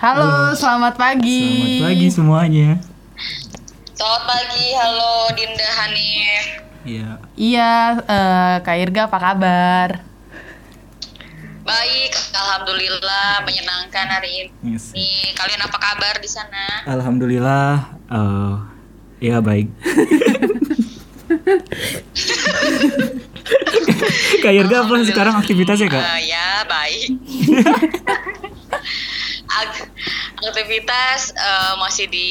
Halo, 0.00 0.56
selamat 0.56 0.96
pagi. 0.96 1.76
Selamat 1.76 1.92
pagi 1.92 2.08
semuanya. 2.08 2.80
Selamat 3.92 4.22
pagi, 4.24 4.72
halo 4.72 5.28
Dinda 5.36 5.68
Hanif. 5.76 6.44
Iya. 6.88 7.08
Iya, 7.36 7.72
eh, 8.08 8.54
Kak 8.64 8.80
Irga 8.80 9.12
apa 9.12 9.20
kabar? 9.20 10.00
Baik, 11.68 12.16
alhamdulillah 12.32 13.44
menyenangkan 13.44 14.08
hari 14.08 14.48
ini. 14.48 14.72
Yes. 14.72 14.96
Kalian 15.36 15.68
apa 15.68 15.76
kabar 15.76 16.16
di 16.16 16.32
sana? 16.32 16.80
Alhamdulillah. 16.88 17.92
eh 18.08 18.56
ya 19.20 19.44
baik. 19.44 19.68
Kak 24.40 24.52
Irga 24.52 24.76
apa 24.82 24.94
sekarang 25.02 25.34
aktivitasnya 25.36 25.88
kak? 25.88 26.00
Eh, 26.00 26.20
ya, 26.28 26.48
baik. 26.64 27.08
Ak- 29.50 29.90
Aktivitas 30.40 31.32
eh, 31.32 31.74
masih 31.76 32.06
di 32.06 32.28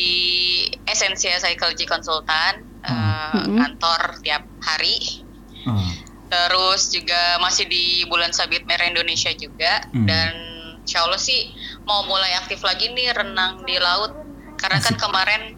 Esensia 0.84 1.38
Psychology 1.38 1.86
Consultant, 1.86 2.58
eh, 2.82 3.32
Mm-mm. 3.36 3.56
kantor 3.56 4.02
tiap 4.20 4.44
hari. 4.60 5.22
Oh, 5.64 5.78
Terus 6.26 6.90
juga 6.90 7.18
masih 7.38 7.66
di 7.66 7.84
bulan 8.06 8.30
Sabit 8.30 8.64
Merah 8.64 8.86
Indonesia 8.86 9.30
juga 9.32 9.82
Hmm. 9.90 10.06
dan 10.06 10.34
Insya 10.80 11.06
Allah 11.06 11.18
sih 11.18 11.54
mau 11.84 12.02
mulai 12.04 12.34
aktif 12.36 12.62
lagi 12.62 12.90
nih 12.90 13.14
renang 13.14 13.62
di 13.62 13.78
laut 13.78 14.10
karena 14.56 14.78
kan 14.80 14.96
kemarin 14.96 15.54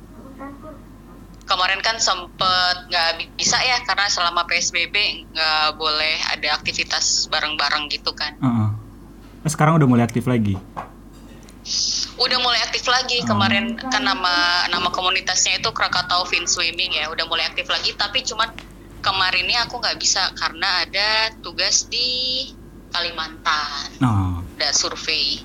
kemarin 1.52 1.84
kan 1.84 2.00
sempet 2.00 2.88
nggak 2.88 3.35
bisa 3.35 3.60
ya 3.60 3.84
karena 3.84 4.07
selama 4.07 4.48
PSBB 4.48 5.27
nggak 5.35 5.76
boleh 5.76 6.16
ada 6.32 6.55
aktivitas 6.55 7.27
bareng-bareng 7.27 7.91
gitu 7.91 8.16
kan. 8.16 8.40
heeh. 8.40 8.70
Nah, 9.41 9.49
sekarang 9.49 9.76
udah 9.82 9.88
mulai 9.90 10.07
aktif 10.07 10.29
lagi. 10.29 10.55
Udah 12.16 12.40
mulai 12.40 12.62
aktif 12.63 12.88
lagi 12.88 13.22
kemarin 13.26 13.77
kan 13.77 14.02
nama 14.02 14.66
nama 14.70 14.90
komunitasnya 14.94 15.60
itu 15.60 15.70
Krakatau 15.74 16.26
Fin 16.29 16.46
Swimming 16.46 16.94
ya 16.94 17.10
udah 17.10 17.26
mulai 17.26 17.49
aktif 17.49 17.70
lagi 17.70 17.94
tapi 17.98 18.22
cuman 18.26 18.49
kemarin 19.02 19.49
ini 19.49 19.57
aku 19.57 19.82
nggak 19.82 19.98
bisa 19.98 20.29
karena 20.38 20.85
ada 20.85 21.34
tugas 21.41 21.90
di 21.90 22.49
Kalimantan. 22.91 23.88
Oh. 24.04 24.44
ada 24.62 24.77
survei. 24.77 25.41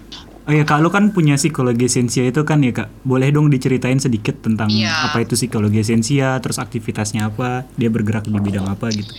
Oh 0.47 0.55
ya 0.55 0.63
kak, 0.63 0.79
lu 0.79 0.95
kan 0.95 1.11
punya 1.11 1.35
psikologi 1.35 1.91
esensia 1.91 2.23
itu 2.23 2.47
kan 2.47 2.63
ya 2.63 2.71
kak? 2.71 2.87
Boleh 3.03 3.35
dong 3.35 3.51
diceritain 3.51 3.99
sedikit 3.99 4.39
tentang 4.39 4.71
Iya. 4.71 5.11
apa 5.11 5.19
itu 5.19 5.35
psikologi 5.35 5.83
esensia, 5.83 6.39
terus 6.39 6.63
aktivitasnya 6.63 7.27
apa, 7.27 7.67
dia 7.75 7.91
bergerak 7.91 8.25
di 8.25 8.39
bidang 8.39 8.63
apa 8.65 8.87
gitu? 8.95 9.11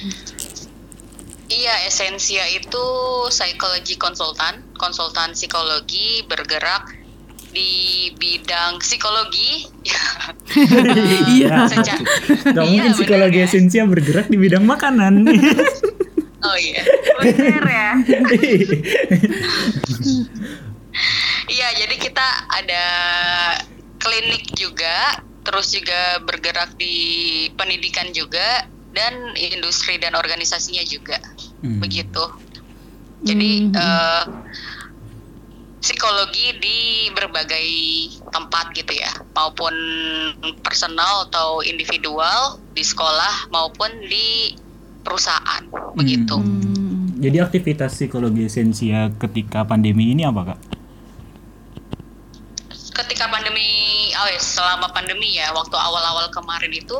Iya, 1.48 1.84
Esensia 1.84 2.44
itu 2.48 2.84
psychology 3.28 3.96
konsultan, 3.96 4.64
konsultan 4.76 5.32
psikologi 5.32 6.24
bergerak 6.24 6.92
di 7.52 7.72
bidang 8.14 8.80
psikologi. 8.80 9.68
Iya. 11.28 11.68
Gak 11.68 12.56
Iya, 12.56 12.62
mungkin 12.64 12.80
bener 12.88 12.96
psikologi 12.96 13.40
ya. 13.40 13.46
esensia 13.46 13.84
bergerak 13.84 14.28
di 14.28 14.36
bidang 14.36 14.64
makanan. 14.64 15.28
oh 16.48 16.58
iya, 16.58 16.82
benar 17.20 17.64
ya. 17.64 17.90
Iya, 21.58 21.74
jadi 21.74 21.96
kita 21.98 22.28
ada 22.54 22.86
klinik 23.98 24.54
juga, 24.54 25.26
terus 25.42 25.74
juga 25.74 26.22
bergerak 26.22 26.78
di 26.78 26.96
pendidikan 27.58 28.14
juga 28.14 28.70
dan 28.94 29.34
industri 29.34 29.98
dan 29.98 30.14
organisasinya 30.14 30.86
juga. 30.86 31.18
Hmm. 31.66 31.82
begitu. 31.82 32.22
Jadi 33.26 33.74
Hmm. 33.74 33.74
eh, 33.74 34.24
psikologi 35.82 36.54
di 36.62 36.80
berbagai 37.18 37.68
tempat 38.30 38.78
gitu 38.78 38.94
ya, 38.94 39.10
maupun 39.34 39.74
personal 40.62 41.26
atau 41.32 41.66
individual 41.66 42.62
di 42.78 42.86
sekolah 42.86 43.50
maupun 43.50 43.90
di 44.06 44.54
perusahaan 45.02 45.66
begitu. 45.98 46.38
Hmm. 46.38 47.18
Jadi 47.18 47.42
aktivitas 47.42 47.98
psikologi 47.98 48.46
esensia 48.46 49.10
ketika 49.18 49.66
pandemi 49.66 50.14
ini 50.14 50.22
apa 50.22 50.54
kak? 50.54 50.60
Ketika 52.98 53.30
pandemi, 53.30 54.07
oh 54.26 54.30
ya, 54.32 54.42
selama 54.42 54.90
pandemi 54.94 55.38
ya, 55.38 55.54
waktu 55.54 55.76
awal-awal 55.76 56.32
kemarin 56.34 56.72
itu 56.74 56.98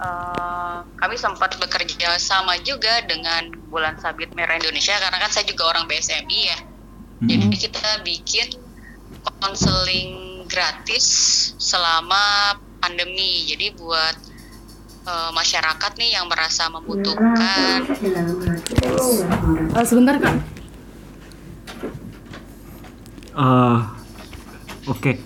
eh, 0.00 0.76
kami 0.96 1.14
sempat 1.18 1.56
bekerja 1.60 2.16
sama 2.16 2.56
juga 2.62 3.04
dengan 3.04 3.52
Bulan 3.68 3.98
Sabit 3.98 4.32
Merah 4.32 4.56
Indonesia 4.56 4.94
karena 4.96 5.18
kan 5.18 5.30
saya 5.30 5.44
juga 5.44 5.68
orang 5.68 5.84
BSMI 5.90 6.40
ya. 6.46 6.58
Hmm. 6.62 7.28
Jadi 7.30 7.46
kita 7.56 7.88
bikin 8.02 8.48
konseling 9.40 10.44
gratis 10.48 11.06
selama 11.56 12.56
pandemi. 12.80 13.48
Jadi 13.48 13.74
buat 13.76 14.16
eh, 15.08 15.30
masyarakat 15.34 15.92
nih 15.98 16.10
yang 16.20 16.26
merasa 16.28 16.68
membutuhkan 16.70 17.84
Eh, 19.74 19.84
sebentar 19.86 20.14
Kak. 20.20 20.34
Eh, 23.34 23.80
Oke. 24.84 25.16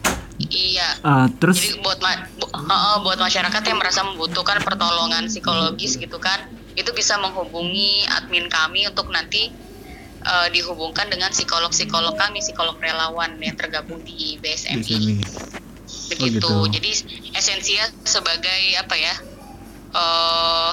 Iya. 0.49 0.89
Eh, 0.99 1.27
terus 1.37 1.59
Jadi 1.59 1.79
buat 1.79 1.99
ma- 1.99 2.27
bu- 2.35 2.51
uh, 2.51 2.99
buat 3.01 3.17
masyarakat 3.17 3.63
yang 3.63 3.77
merasa 3.77 4.03
membutuhkan 4.03 4.61
pertolongan 4.61 5.27
psikologis 5.27 5.95
gitu 5.95 6.19
kan, 6.19 6.45
itu 6.73 6.91
bisa 6.91 7.17
menghubungi 7.17 8.05
admin 8.09 8.49
kami 8.49 8.85
untuk 8.85 9.09
nanti 9.09 9.53
uh, 10.21 10.49
dihubungkan 10.49 11.07
dengan 11.07 11.29
psikolog-psikolog 11.29 12.15
kami, 12.15 12.39
psikolog 12.39 12.77
relawan 12.77 13.37
yang 13.37 13.55
tergabung 13.55 14.01
di 14.01 14.37
BSMI. 14.39 14.81
BSMI. 14.81 15.17
Begitu. 16.09 16.45
Oh, 16.45 16.65
gitu. 16.65 16.75
Jadi 16.75 16.91
esensia 17.33 17.85
sebagai 18.03 18.61
apa 18.77 18.95
ya? 18.95 19.15
eh 19.89 20.73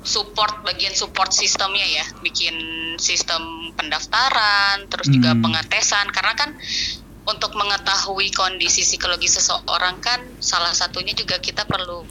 support 0.00 0.64
bagian 0.64 0.90
support 0.90 1.30
sistemnya 1.30 1.84
ya, 1.84 2.04
bikin 2.18 2.54
sistem 2.96 3.42
pendaftaran, 3.76 4.88
terus 4.88 5.06
juga 5.06 5.36
Hmm. 5.36 5.42
pengetesan 5.44 6.08
karena 6.08 6.34
kan 6.34 6.50
untuk 7.28 7.52
mengetahui 7.52 8.32
kondisi 8.32 8.80
psikologi 8.80 9.28
seseorang 9.28 10.00
kan 10.00 10.20
salah 10.40 10.72
satunya 10.72 11.12
juga 11.12 11.36
kita 11.36 11.68
perlu 11.68 12.08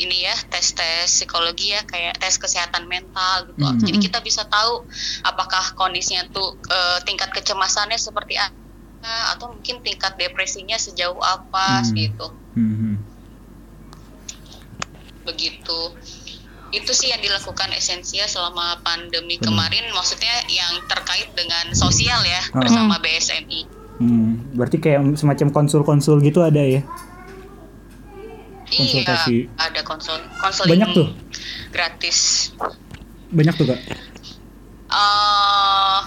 ini 0.00 0.24
ya 0.24 0.34
tes 0.48 0.72
tes 0.72 1.04
psikologi 1.04 1.76
ya 1.76 1.84
kayak 1.84 2.16
tes 2.16 2.40
kesehatan 2.40 2.88
mental 2.88 3.52
gitu. 3.52 3.60
Hmm. 3.62 3.78
Jadi 3.78 3.98
kita 4.00 4.18
bisa 4.24 4.42
tahu 4.48 4.88
apakah 5.22 5.76
kondisinya 5.76 6.24
tuh 6.32 6.56
eh, 6.72 6.98
tingkat 7.04 7.28
kecemasannya 7.30 8.00
seperti 8.00 8.40
apa 8.40 9.36
atau 9.36 9.52
mungkin 9.52 9.84
tingkat 9.84 10.16
depresinya 10.16 10.80
sejauh 10.80 11.20
apa 11.20 11.84
Hmm. 11.84 11.92
gitu. 11.92 12.26
Hmm, 12.56 12.74
hmm. 12.80 12.96
Begitu. 15.28 15.80
Itu 16.72 16.90
sih 16.90 17.08
yang 17.08 17.20
dilakukan 17.20 17.68
esensia 17.70 18.24
selama 18.24 18.80
pandemi 18.80 19.36
Hmm. 19.36 19.44
kemarin 19.46 19.92
maksudnya 19.92 20.32
yang 20.48 20.80
terkait 20.88 21.28
dengan 21.32 21.70
sosial 21.72 22.24
ya 22.24 22.40
Hmm. 22.48 22.60
bersama 22.60 22.96
BSMI. 22.98 23.60
Hmm, 24.00 24.56
berarti 24.56 24.80
kayak 24.80 25.14
semacam 25.14 25.48
konsul-konsul 25.52 26.18
gitu 26.20 26.40
ada 26.40 26.58
ya? 26.58 26.80
Konsultasi. 28.66 29.46
Iya, 29.46 29.52
ada 29.60 29.80
konsul 29.84 30.16
konseling 30.40 30.72
Banyak 30.72 30.88
tuh? 30.96 31.08
gratis. 31.70 32.50
Banyak 33.28 33.54
tuh 33.54 33.66
kak? 33.68 33.80
eh 34.92 36.00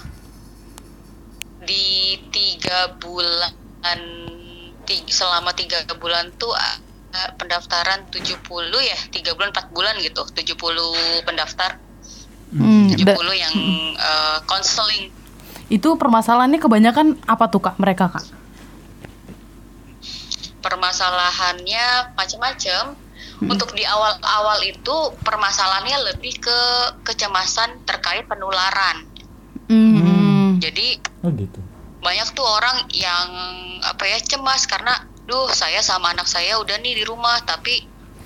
di 1.65 1.85
tiga 2.29 2.93
bulan 3.01 3.49
selama 5.09 5.49
tiga 5.53 5.81
bulan 5.97 6.29
tuh 6.37 6.53
pendaftaran 7.35 8.07
70 8.07 8.41
ya 8.81 8.97
tiga 9.09 9.33
bulan 9.33 9.49
empat 9.49 9.67
bulan 9.69 9.95
gitu 9.99 10.21
70 10.25 10.55
pendaftar 11.23 11.79
Hmm, 12.47 12.87
70 12.87 13.03
da- 13.03 13.19
yang 13.35 13.55
eh, 13.93 14.37
konseling 14.45 15.11
itu 15.67 15.89
permasalahannya 15.93 16.57
kebanyakan 16.57 17.17
apa 17.25 17.49
tuh 17.49 17.59
Kak 17.59 17.75
mereka 17.77 18.07
Kak? 18.07 18.23
permasalahannya 20.61 21.85
macam-macam 22.13 22.83
Hmm. 23.35 23.51
untuk 23.51 23.75
di 23.75 23.83
awal-awal 23.83 24.63
itu 24.63 24.95
permasalahannya 25.19 26.07
lebih 26.07 26.39
ke 26.39 26.59
kecemasan 27.03 27.83
terkait 27.83 28.23
penularan 28.25 29.03
Hmm. 29.67 30.55
jadi 30.55 31.03
Oh 31.19 31.29
gitu. 31.29 31.59
banyak 31.99 32.27
tuh 32.31 32.45
orang 32.45 32.87
yang 32.89 33.27
apa 33.81 34.03
ya 34.05 34.21
cemas 34.21 34.63
karena 34.63 34.93
duh 35.25 35.49
saya 35.49 35.81
sama 35.81 36.13
anak 36.13 36.29
saya 36.29 36.57
udah 36.61 36.77
nih 36.79 37.01
di 37.01 37.03
rumah 37.03 37.41
tapi 37.41 37.85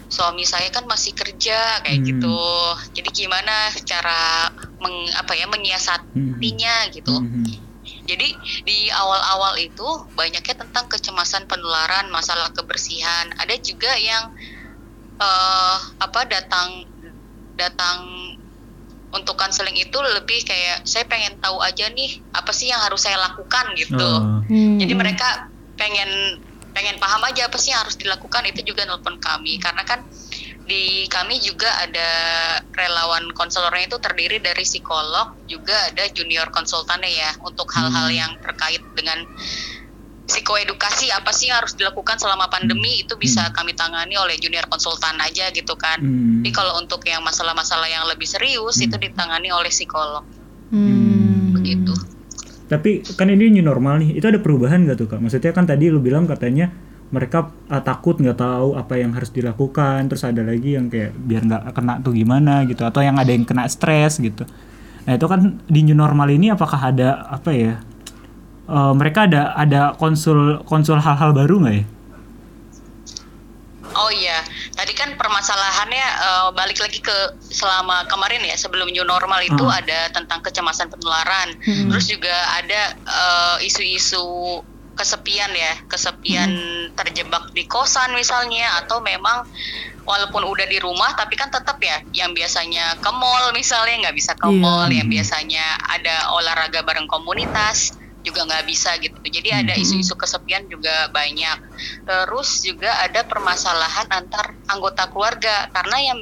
suami 0.10 0.42
saya 0.42 0.68
kan 0.74 0.84
masih 0.90 1.14
kerja 1.14 1.80
kayak 1.86 2.02
Hmm. 2.02 2.08
gitu 2.12 2.40
jadi 2.98 3.10
gimana 3.14 3.70
cara 3.86 4.50
meng, 4.82 5.08
apa 5.16 5.38
ya 5.38 5.46
menyiasatinya 5.48 6.76
gitu 6.92 7.14
Hmm, 7.14 7.46
hmm. 7.46 7.46
jadi 8.10 8.28
di 8.66 8.90
awal-awal 8.90 9.56
itu 9.62 9.86
banyaknya 10.18 10.66
tentang 10.66 10.90
kecemasan 10.90 11.46
penularan 11.46 12.10
masalah 12.10 12.50
kebersihan 12.52 13.30
ada 13.38 13.54
juga 13.62 13.94
yang 13.96 14.34
eh 15.20 15.78
apa 16.00 16.26
datang 16.26 16.88
datang 17.60 18.00
untuk 19.10 19.36
konseling 19.36 19.76
itu 19.76 19.98
lebih 20.00 20.46
kayak 20.46 20.86
saya 20.86 21.04
pengen 21.10 21.36
tahu 21.42 21.60
aja 21.60 21.90
nih 21.90 22.22
apa 22.32 22.54
sih 22.54 22.70
yang 22.70 22.78
harus 22.80 23.02
saya 23.04 23.18
lakukan 23.18 23.74
gitu. 23.74 23.98
Oh. 23.98 24.46
Hmm. 24.46 24.78
Jadi 24.78 24.94
mereka 24.94 25.50
pengen 25.76 26.40
pengen 26.76 26.98
paham 27.02 27.22
aja 27.26 27.50
apa 27.50 27.58
sih 27.58 27.74
yang 27.74 27.82
harus 27.82 27.98
dilakukan 27.98 28.46
itu 28.48 28.62
juga 28.62 28.86
nelpon 28.86 29.18
kami 29.18 29.58
karena 29.58 29.84
kan 29.84 30.00
di 30.70 31.10
kami 31.10 31.42
juga 31.42 31.66
ada 31.82 32.10
relawan 32.78 33.26
konselornya 33.34 33.90
itu 33.90 33.98
terdiri 33.98 34.38
dari 34.38 34.62
psikolog 34.62 35.34
juga 35.50 35.74
ada 35.90 36.06
junior 36.14 36.46
konsultannya 36.54 37.10
ya 37.10 37.32
untuk 37.42 37.66
hal-hal 37.74 38.06
Hmm. 38.06 38.20
yang 38.22 38.32
terkait 38.38 38.84
dengan 38.94 39.26
psikoedukasi 40.30 41.10
apa 41.10 41.34
sih 41.34 41.50
yang 41.50 41.58
harus 41.58 41.74
dilakukan 41.74 42.22
selama 42.22 42.46
pandemi 42.54 43.02
itu 43.02 43.18
bisa 43.18 43.50
kami 43.50 43.74
tangani 43.74 44.14
oleh 44.14 44.38
junior 44.38 44.70
konsultan 44.70 45.18
aja 45.18 45.50
gitu 45.50 45.74
kan. 45.74 45.98
Hmm. 45.98 46.46
Jadi 46.46 46.54
kalau 46.54 46.78
untuk 46.78 47.02
yang 47.10 47.26
masalah-masalah 47.26 47.90
yang 47.90 48.06
lebih 48.06 48.30
serius 48.30 48.78
Hmm. 48.78 48.86
itu 48.86 48.96
ditangani 49.02 49.50
oleh 49.50 49.74
psikolog 49.74 50.22
Hmm. 50.70 51.09
Tapi 52.70 53.02
kan 53.18 53.28
ini 53.34 53.50
new 53.50 53.66
normal 53.66 54.06
nih, 54.06 54.22
itu 54.22 54.26
ada 54.30 54.38
perubahan 54.38 54.86
nggak 54.86 54.98
tuh 55.02 55.08
kak? 55.10 55.20
Maksudnya 55.20 55.52
kan 55.52 55.66
tadi 55.66 55.90
lu 55.90 55.98
bilang 56.00 56.30
katanya 56.30 56.70
mereka 57.10 57.50
uh, 57.74 57.82
takut 57.82 58.22
nggak 58.22 58.38
tahu 58.38 58.78
apa 58.78 59.02
yang 59.02 59.10
harus 59.18 59.34
dilakukan, 59.34 60.06
terus 60.06 60.22
ada 60.22 60.46
lagi 60.46 60.78
yang 60.78 60.86
kayak 60.94 61.18
biar 61.18 61.42
nggak 61.50 61.74
kena 61.74 61.98
tuh 62.06 62.14
gimana 62.14 62.70
gitu, 62.70 62.86
atau 62.86 63.02
yang 63.02 63.18
ada 63.18 63.34
yang 63.34 63.44
kena 63.44 63.66
stres 63.66 64.22
gitu. 64.22 64.46
Nah 65.10 65.18
itu 65.18 65.26
kan 65.26 65.58
di 65.66 65.82
new 65.82 65.98
normal 65.98 66.30
ini 66.30 66.54
apakah 66.54 66.94
ada 66.94 67.26
apa 67.26 67.50
ya? 67.50 67.82
uh, 68.70 68.94
mereka 68.94 69.26
ada 69.26 69.58
ada 69.58 69.98
konsul 69.98 70.62
konsul 70.70 71.02
hal-hal 71.02 71.34
baru 71.34 71.66
nggak 71.66 71.76
ya? 71.76 71.86
Oh 74.00 74.08
iya, 74.10 74.40
tadi 74.74 74.96
kan 74.96 75.12
permasalahannya 75.14 76.06
eh, 76.24 76.48
balik 76.56 76.80
lagi 76.80 77.00
ke 77.00 77.18
selama 77.42 78.08
kemarin 78.08 78.40
ya 78.42 78.56
sebelum 78.56 78.88
new 78.88 79.04
normal 79.04 79.44
itu 79.44 79.66
Ah. 79.68 79.84
ada 79.84 80.00
tentang 80.10 80.40
kecemasan 80.40 80.88
penularan. 80.88 81.52
Hmm. 81.62 81.92
Terus 81.92 82.06
juga 82.08 82.32
ada 82.56 82.82
eh, 82.96 83.68
isu-isu 83.68 84.24
kesepian 84.96 85.52
ya, 85.52 85.74
kesepian 85.88 86.52
terjebak 86.92 87.44
di 87.52 87.64
kosan 87.66 88.12
misalnya 88.12 88.68
atau 88.84 89.00
memang 89.00 89.48
walaupun 90.04 90.44
udah 90.44 90.66
di 90.66 90.76
rumah 90.76 91.14
tapi 91.14 91.40
kan 91.40 91.48
tetap 91.48 91.80
ya 91.80 91.96
yang 92.12 92.36
biasanya 92.36 93.00
ke 93.00 93.12
mall 93.14 93.56
misalnya 93.56 94.08
nggak 94.08 94.16
bisa 94.16 94.36
ke 94.36 94.48
Iya. 94.48 94.60
mall, 94.60 94.88
yang 94.92 95.08
Mhm. 95.08 95.16
biasanya 95.16 95.66
ada 95.92 96.16
olahraga 96.36 96.84
bareng 96.84 97.08
komunitas 97.08 97.96
juga 98.20 98.44
nggak 98.46 98.66
bisa 98.68 98.94
gitu. 99.00 99.16
Jadi 99.24 99.50
ada 99.50 99.74
Mhm. 99.76 99.82
isu-isu 99.82 100.14
kesepian 100.16 100.68
juga 100.68 101.08
banyak. 101.10 101.58
Terus 102.06 102.62
juga 102.62 102.92
ada 103.00 103.24
permasalahan 103.24 104.08
antar 104.12 104.46
anggota 104.68 105.08
keluarga 105.08 105.68
karena 105.72 105.98
yang 106.14 106.20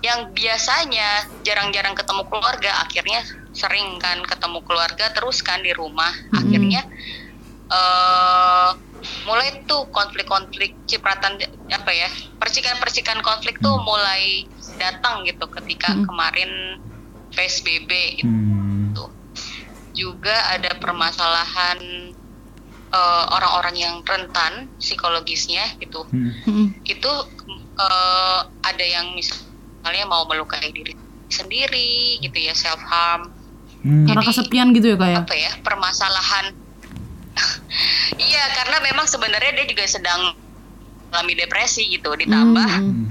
yang 0.00 0.20
biasanya 0.32 1.28
jarang-jarang 1.44 1.92
ketemu 1.92 2.24
keluarga 2.24 2.72
akhirnya 2.80 3.20
sering 3.52 4.00
kan 4.00 4.24
ketemu 4.24 4.64
keluarga 4.64 5.12
terus 5.12 5.44
kan 5.44 5.60
di 5.60 5.76
rumah 5.76 6.08
Mhm. 6.32 6.40
akhirnya 6.40 6.82
eh 7.70 8.70
mulai 9.24 9.64
tuh 9.64 9.88
konflik-konflik 9.88 10.76
cipratan 10.84 11.36
apa 11.68 11.90
ya 11.92 12.08
percikan-percikan 12.36 13.20
konflik 13.20 13.56
tuh 13.60 13.76
Hmm. 13.76 13.84
mulai 13.84 14.44
datang 14.76 15.24
gitu 15.24 15.48
ketika 15.48 15.92
Hmm. 15.92 16.04
kemarin 16.04 16.50
PSBB 17.32 17.90
gitu 18.20 18.28
Hmm. 18.28 18.59
Juga 20.00 20.32
ada 20.48 20.72
permasalahan 20.74 21.78
eh, 22.90 23.24
orang-orang 23.30 23.76
yang 23.76 23.94
rentan 24.02 24.72
psikologisnya 24.76 25.76
gitu 25.78 26.08
Hmm. 26.08 26.32
Hmm. 26.42 26.66
itu 26.84 27.12
eh, 27.76 28.40
ada 28.62 28.84
yang 28.86 29.12
misalnya 29.12 30.04
mau 30.04 30.24
melukai 30.24 30.72
diri 30.72 30.96
sendiri 31.28 32.18
gitu 32.18 32.38
ya 32.40 32.56
self 32.56 32.80
harm 32.82 33.36
Hmm. 33.80 34.04
Karena 34.04 34.20
kesepian 34.20 34.76
gitu 34.76 34.92
ya 34.92 34.96
kak 34.96 35.08
ya? 35.08 35.18
apa 35.24 35.34
ya 35.34 35.52
permasalahan 35.64 36.52
iya 38.28 38.44
karena 38.52 38.76
memang 38.82 39.08
sebenarnya 39.08 39.56
dia 39.56 39.64
juga 39.64 39.88
sedang 39.88 40.36
mengalami 41.08 41.32
depresi 41.34 41.88
gitu 41.88 42.12
ditambah 42.12 42.68
Hmm. 42.76 43.08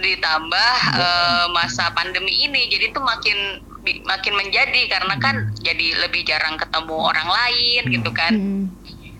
ditambah 0.00 0.72
eh, 0.96 1.46
masa 1.52 1.92
pandemi 1.92 2.32
ini 2.40 2.68
jadi 2.68 2.88
itu 2.88 3.00
makin 3.00 3.38
makin 3.84 4.34
menjadi 4.34 4.82
karena 4.88 5.14
kan 5.20 5.52
jadi 5.60 6.08
lebih 6.08 6.24
jarang 6.24 6.56
ketemu 6.56 6.96
orang 6.96 7.28
lain 7.28 7.82
gitu 7.92 8.10
kan. 8.10 8.32
Hmm. 8.32 8.64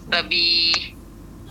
lebih 0.05 0.95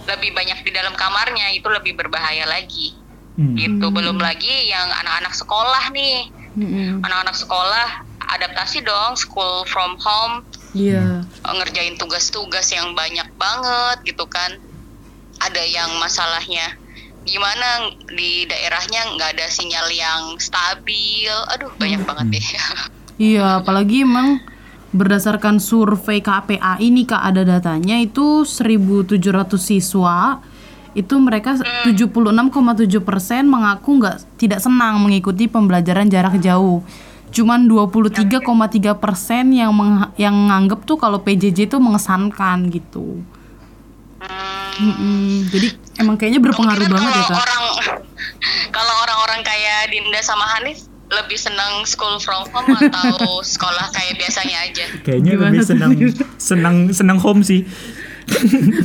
lebih 0.04 0.30
banyak 0.36 0.62
di 0.62 0.71
dalam 0.71 0.94
kamarnya 0.94 1.57
itu 1.57 1.65
lebih 1.69 1.98
berbahaya 1.98 2.45
lagi. 2.50 2.98
Hmm. 3.33 3.57
gitu. 3.57 3.89
Hmm. 3.89 3.95
belum 3.95 4.18
lagi 4.21 4.69
yang 4.69 4.89
anak-anak 4.89 5.33
sekolah 5.33 5.89
nih. 5.94 6.30
Hmm. 6.54 7.01
anak-anak 7.01 7.33
sekolah 7.33 7.89
adaptasi 8.30 8.86
dong 8.86 9.18
school 9.18 9.65
from 9.65 9.98
home. 10.01 10.45
Iya. 10.74 11.21
eh, 11.25 11.54
ngerjain 11.54 11.98
tugas-tugas 12.01 12.74
yang 12.74 12.98
banyak 12.98 13.30
banget 13.38 13.98
gitu 14.06 14.25
kan. 14.25 14.57
Ada 15.42 15.63
yang 15.65 15.92
masalahnya 15.98 16.77
gimana 17.24 17.88
di 18.12 18.44
daerahnya 18.51 19.15
nggak 19.15 19.30
ada 19.39 19.48
sinyal 19.48 19.88
yang 19.94 20.21
stabil. 20.38 21.33
Aduh 21.57 21.71
banyak 21.77 22.04
banget 22.04 22.39
deh 22.39 22.48
Iya, 23.21 23.62
apalagi 23.62 24.01
emang 24.01 24.42
berdasarkan 24.94 25.57
survei 25.57 26.21
KPA 26.21 26.77
ini 26.77 27.06
Kak 27.10 27.21
ada 27.33 27.42
datanya 27.42 27.98
itu 27.98 28.45
1.700 28.45 29.18
siswa 29.57 30.38
itu 30.94 31.18
mereka 31.18 31.57
76,7 31.57 33.01
persen 33.01 33.50
mengaku 33.50 33.98
nggak 33.98 34.38
tidak 34.38 34.62
senang 34.62 35.01
mengikuti 35.01 35.50
pembelajaran 35.50 36.06
jarak 36.06 36.38
jauh. 36.38 36.86
Cuman 37.33 37.65
23,3 37.65 38.94
persen 38.94 39.50
yang 39.57 39.74
meng- 39.74 40.13
yang 40.21 40.54
nganggep 40.54 40.86
tuh 40.86 41.01
kalau 41.01 41.18
PJJ 41.25 41.65
itu 41.65 41.77
mengesankan 41.81 42.69
gitu. 42.69 43.25
Hmm. 44.77 45.50
Jadi 45.50 45.74
emang 45.98 46.13
kayaknya 46.18 46.42
berpengaruh 46.45 46.86
banget 46.86 47.10
ya 47.10 47.24
kalau 47.25 47.33
kak. 47.33 47.42
orang 47.42 47.63
kalau 48.77 48.94
orang-orang 49.06 49.42
kayak 49.42 49.89
Dinda 49.89 50.21
sama 50.21 50.45
Hanif 50.57 50.92
lebih 51.13 51.38
senang 51.38 51.86
school 51.86 52.18
from 52.18 52.44
home 52.50 52.69
atau 52.74 53.39
sekolah 53.54 53.92
kayak 53.92 54.18
biasanya 54.18 54.57
aja 54.65 54.86
Kayaknya 55.01 55.31
Gimana 55.36 55.51
lebih 55.51 55.63
senang 55.65 55.92
senang 56.38 56.75
senang 56.89 57.19
home 57.21 57.42
sih. 57.42 57.63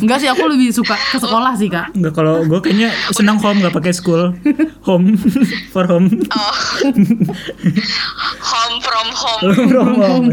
Enggak 0.02 0.18
sih 0.18 0.26
aku 0.26 0.50
lebih 0.50 0.74
suka 0.74 0.98
ke 0.98 1.16
sekolah 1.16 1.54
sih 1.54 1.70
kak. 1.70 1.94
Enggak 1.94 2.10
kalau 2.12 2.42
gue 2.42 2.58
kayaknya 2.58 2.90
senang 3.14 3.38
home 3.38 3.62
nggak 3.62 3.70
pakai 3.70 3.94
school. 3.94 4.34
Home 4.82 5.14
for 5.72 5.86
home. 5.86 6.10
oh 6.10 6.54
home 8.50 8.76
from 8.82 9.08
home 9.14 9.42
From 9.70 9.90
home. 9.94 10.28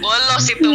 bolos 0.00 0.46
itu. 0.52 0.70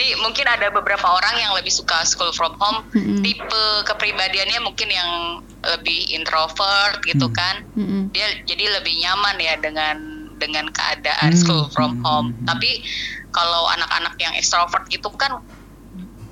Jadi 0.00 0.16
mungkin 0.16 0.48
ada 0.48 0.72
beberapa 0.72 1.04
orang 1.12 1.36
yang 1.36 1.52
lebih 1.52 1.68
suka 1.68 2.08
school 2.08 2.32
from 2.32 2.56
home, 2.56 2.88
Mm-mm. 2.96 3.20
tipe 3.20 3.60
kepribadiannya 3.84 4.56
mungkin 4.64 4.88
yang 4.88 5.44
lebih 5.60 6.08
introvert 6.16 7.04
gitu 7.04 7.28
Hmm. 7.28 7.36
kan. 7.36 7.54
Mm-mm. 7.76 8.08
Dia 8.08 8.24
jadi 8.48 8.80
lebih 8.80 8.96
nyaman 8.96 9.36
ya 9.36 9.60
dengan 9.60 9.96
dengan 10.40 10.72
keadaan 10.72 11.36
Hmm. 11.36 11.36
school 11.36 11.68
from 11.76 12.00
home. 12.00 12.32
Hmm. 12.32 12.48
Tapi 12.48 12.80
kalau 13.28 13.68
anak-anak 13.76 14.16
yang 14.16 14.32
extrovert 14.40 14.88
itu 14.88 15.04
kan 15.20 15.36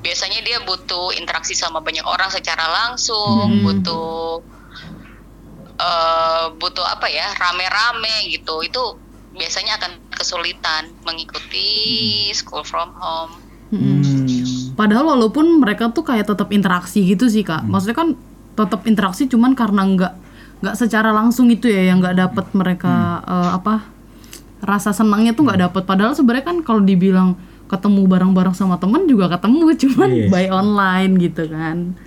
biasanya 0.01 0.41
dia 0.41 0.65
butuh 0.65 1.13
interaksi 1.13 1.53
sama 1.53 1.85
banyak 1.85 2.09
orang 2.09 2.33
secara 2.33 2.65
langsung, 2.73 3.53
Hmm. 3.53 3.69
butuh 3.69 4.41
eh 5.77 6.45
butuh 6.57 6.89
apa 6.89 7.05
ya 7.13 7.37
rame-rame 7.37 8.33
gitu 8.33 8.65
itu 8.65 8.81
biasanya 9.37 9.77
akan 9.77 9.93
kesulitan 10.09 10.89
mengikuti 11.05 11.69
school 12.33 12.65
from 12.65 12.97
home. 12.97 13.45
Hmm. 14.79 14.87
Padahal 14.87 15.11
walaupun 15.11 15.59
mereka 15.59 15.91
tuh 15.91 16.07
kayak 16.07 16.31
tetap 16.31 16.55
interaksi 16.55 17.03
gitu 17.03 17.27
sih 17.27 17.43
kak. 17.43 17.67
Maksudnya 17.67 17.99
kan 17.99 18.15
tetap 18.55 18.87
interaksi 18.87 19.27
cuman 19.27 19.59
karena 19.59 19.83
nggak 19.83 20.13
nggak 20.59 20.75
secara 20.75 21.11
langsung 21.11 21.51
itu 21.51 21.67
ya 21.67 21.91
yang 21.91 21.99
nggak 21.99 22.15
dapet 22.15 22.47
mereka 22.55 22.95
eh, 23.27 23.51
apa 23.55 23.75
rasa 24.59 24.91
senangnya 24.91 25.35
tuh 25.35 25.43
nggak 25.43 25.61
dapet. 25.67 25.83
Padahal 25.83 26.15
sebenarnya 26.15 26.47
kan 26.47 26.57
kalau 26.63 26.79
dibilang 26.79 27.35
ketemu 27.67 28.07
bareng-bareng 28.07 28.55
sama 28.55 28.79
temen 28.79 29.05
juga 29.05 29.27
ketemu 29.29 29.67
cuman 29.83 30.11
Yes. 30.15 30.31
by 30.31 30.47
online 30.49 31.13
gitu 31.19 31.51
kan. 31.51 31.99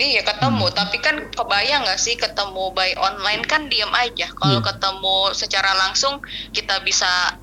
Iya 0.00 0.24
ketemu, 0.24 0.64
tapi 0.72 0.96
kan 0.96 1.28
kebayang 1.28 1.84
nggak 1.84 2.00
sih 2.00 2.16
ketemu 2.16 2.72
by 2.72 2.96
online 2.96 3.44
kan 3.44 3.68
diam 3.68 3.92
aja. 3.92 4.32
Kalau 4.32 4.60
Iya. 4.60 4.72
ketemu 4.72 5.16
secara 5.32 5.76
langsung 5.76 6.24
kita 6.52 6.80
bisa 6.80 7.36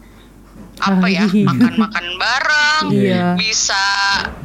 apa 0.78 1.08
ya 1.10 1.26
iya. 1.34 1.50
makan-makan 1.50 2.06
bareng, 2.22 2.84
Iya. 2.94 3.26
bisa 3.34 3.84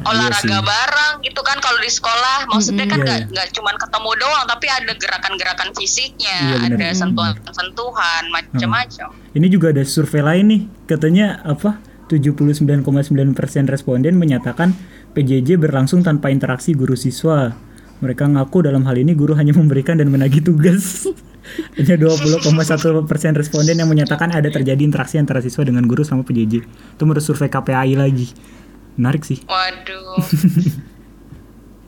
olahraga 0.03 0.57
sih. 0.59 0.65
bareng 0.65 1.13
gitu 1.21 1.41
kan 1.45 1.57
kalau 1.61 1.77
di 1.77 1.91
sekolah. 1.91 2.49
Maksudnya 2.49 2.85
kan 2.89 2.99
Iya, 2.99 3.05
nggak 3.05 3.19
iya. 3.21 3.29
nggak 3.29 3.47
cuman 3.53 3.75
ketemu 3.77 4.09
doang, 4.17 4.45
tapi 4.49 4.65
ada 4.67 4.93
gerakan-gerakan 4.97 5.69
fisiknya, 5.77 6.37
Iya, 6.41 6.57
benar. 6.65 6.77
ada 6.81 6.87
sentuhan-sentuhan 6.97 8.23
macam-macam. 8.33 9.07
Ini 9.33 9.47
juga 9.49 9.69
ada 9.69 9.83
survei 9.85 10.21
lain 10.25 10.45
nih, 10.49 10.61
katanya 10.89 11.41
apa? 11.45 11.77
79,9% 12.09 12.83
responden 13.65 14.19
menyatakan 14.19 14.75
PJJ 15.13 15.57
berlangsung 15.57 16.01
tanpa 16.01 16.29
interaksi 16.29 16.73
guru 16.73 16.93
siswa. 16.93 17.53
Mereka 18.03 18.27
ngaku 18.27 18.67
dalam 18.67 18.83
hal 18.83 18.99
ini 18.99 19.15
guru 19.15 19.31
hanya 19.39 19.55
memberikan 19.55 19.95
dan 19.95 20.11
menagih 20.11 20.43
tugas. 20.43 21.07
Hanya 21.75 21.99
20,1 21.99 22.39
persen 23.03 23.35
responden 23.35 23.75
yang 23.75 23.91
menyatakan 23.91 24.31
ada 24.31 24.47
terjadi 24.47 24.79
interaksi 24.79 25.19
antara 25.19 25.43
siswa 25.43 25.67
dengan 25.67 25.83
guru 25.83 26.03
sama 26.03 26.23
PJJ. 26.23 26.63
Itu 26.95 27.03
menurut 27.03 27.19
survei 27.19 27.51
KPAI 27.51 27.99
lagi. 27.99 28.31
Menarik 28.95 29.23
sih. 29.27 29.39
Waduh. 29.47 30.19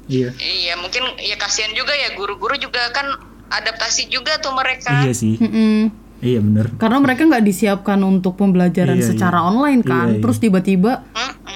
Iya. 0.05 0.38
iya, 0.38 0.77
mungkin 0.77 1.01
ya 1.17 1.34
kasihan 1.34 1.74
juga 1.74 1.89
ya 1.98 2.13
guru-guru 2.13 2.53
juga 2.62 2.93
kan 2.93 3.10
adaptasi 3.50 4.05
juga 4.13 4.38
tuh 4.38 4.53
mereka. 4.53 5.01
Iya 5.01 5.17
sih. 5.17 5.41
Mm-mm. 5.41 5.89
Iya 6.22 6.39
bener. 6.45 6.69
Karena 6.77 7.01
mereka 7.01 7.25
nggak 7.25 7.41
disiapkan 7.41 7.98
untuk 8.05 8.38
pembelajaran 8.38 9.01
Iya, 9.01 9.10
secara 9.13 9.41
iya. 9.41 9.50
online 9.50 9.81
kan. 9.81 10.07
Iya, 10.13 10.13
iya. 10.17 10.22
Terus 10.22 10.38
tiba-tiba 10.38 10.91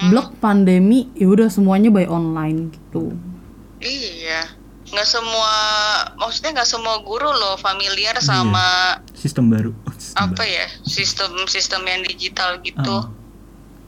blok 0.09 0.33
pandemi, 0.41 1.13
ya 1.13 1.29
udah 1.29 1.45
semuanya 1.53 1.93
by 1.93 2.09
online 2.09 2.73
gitu. 2.73 3.13
Iya. 3.79 4.41
Nggak 4.89 5.05
semua, 5.05 5.53
maksudnya 6.17 6.62
nggak 6.62 6.69
semua 6.69 6.98
guru 7.05 7.29
loh 7.29 7.55
familiar 7.62 8.17
sama 8.24 8.98
Sistem 9.13 9.51
baru. 9.53 9.71
Sistem 10.00 10.33
apa 10.33 10.43
ya 10.48 10.65
sistem-sistem 10.81 11.81
yang 11.86 12.01
digital 12.07 12.57
gitu. 12.63 12.95
Ah. 13.05 13.05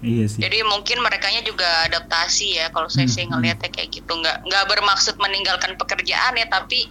Iya 0.01 0.25
sih. 0.25 0.41
Jadi 0.41 0.65
mungkin 0.65 0.97
merekanya 1.01 1.45
juga 1.45 1.65
adaptasi 1.85 2.57
ya 2.57 2.73
kalau 2.73 2.89
saya 2.89 3.05
sih 3.05 3.25
Hmm, 3.25 3.37
ngelihatnya 3.37 3.69
kayak 3.69 3.89
gitu 3.93 4.09
nggak 4.09 4.45
nggak 4.49 4.65
bermaksud 4.65 5.13
meninggalkan 5.21 5.77
pekerjaan 5.77 6.33
ya 6.37 6.49
tapi 6.49 6.89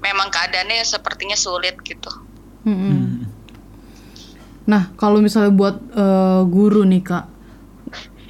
memang 0.00 0.32
keadaannya 0.32 0.80
sepertinya 0.84 1.36
sulit 1.36 1.76
gitu. 1.84 2.08
Mm-mm. 2.64 2.92
Hmm. 2.92 3.16
Nah, 4.66 4.90
kalau 4.96 5.20
misalnya 5.22 5.52
buat 5.54 5.76
eh, 5.78 6.42
guru 6.48 6.82
nih 6.88 7.02
kak, 7.04 7.24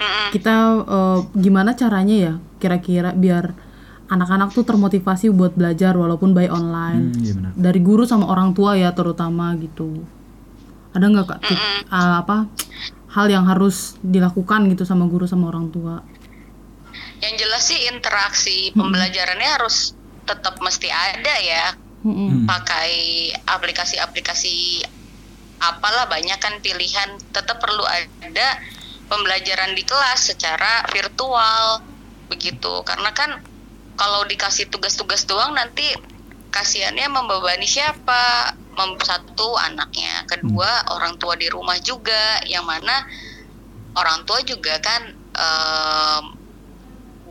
Mm-mm. 0.02 0.26
kita 0.34 0.54
eh, 0.82 1.18
gimana 1.38 1.74
caranya 1.78 2.16
ya 2.16 2.34
kira-kira 2.58 3.14
biar 3.14 3.65
anak-anak 4.06 4.54
tuh 4.54 4.62
termotivasi 4.62 5.30
buat 5.30 5.54
belajar 5.54 5.94
walaupun 5.94 6.30
by 6.30 6.46
online 6.46 7.10
Hmm, 7.10 7.22
iya 7.22 7.32
benar. 7.34 7.52
dari 7.54 7.80
guru 7.82 8.06
sama 8.06 8.30
orang 8.30 8.54
tua 8.54 8.78
ya 8.78 8.94
terutama 8.94 9.50
gitu. 9.58 10.06
Ada 10.94 11.04
nggak 11.06 11.26
kak 11.26 11.40
tip- 11.42 11.58
eh, 11.86 12.14
apa 12.22 12.46
hal 13.12 13.26
yang 13.28 13.44
harus 13.44 13.96
dilakukan 14.00 14.70
gitu 14.70 14.86
sama 14.86 15.10
guru 15.10 15.26
sama 15.26 15.50
orang 15.50 15.68
tua? 15.68 16.00
Yang 17.18 17.34
jelas 17.42 17.62
sih 17.64 17.80
interaksi 17.88 18.70
pembelajarannya 18.72 19.50
harus 19.58 19.96
tetap 20.22 20.60
mesti 20.60 20.88
ada 20.88 21.34
ya. 21.40 21.66
Hmm. 22.06 22.46
Pakai 22.46 22.94
aplikasi-aplikasi 23.42 24.84
apalah 25.58 26.06
banyak 26.06 26.36
kan 26.36 26.60
pilihan 26.60 27.16
tetap 27.32 27.58
perlu 27.58 27.82
ada 27.82 28.48
pembelajaran 29.08 29.72
di 29.72 29.82
kelas 29.82 30.30
secara 30.30 30.84
virtual 30.92 31.80
begitu 32.28 32.82
karena 32.84 33.10
kan 33.10 33.40
kalau 33.96 34.22
dikasih 34.28 34.68
tugas-tugas 34.68 35.24
doang 35.24 35.56
nanti 35.56 35.96
kasihannya 36.52 37.08
membebani 37.10 37.64
siapa? 37.64 38.54
Mem- 38.76 39.00
satu 39.00 39.56
anaknya. 39.56 40.24
Kedua 40.28 40.68
orang 40.92 41.16
tua 41.16 41.36
di 41.36 41.48
rumah 41.48 41.80
juga. 41.80 42.44
Yang 42.44 42.64
mana 42.64 42.94
orang 43.96 44.24
tua 44.28 44.44
juga 44.44 44.76
kan 44.84 45.02
em, 45.16 46.24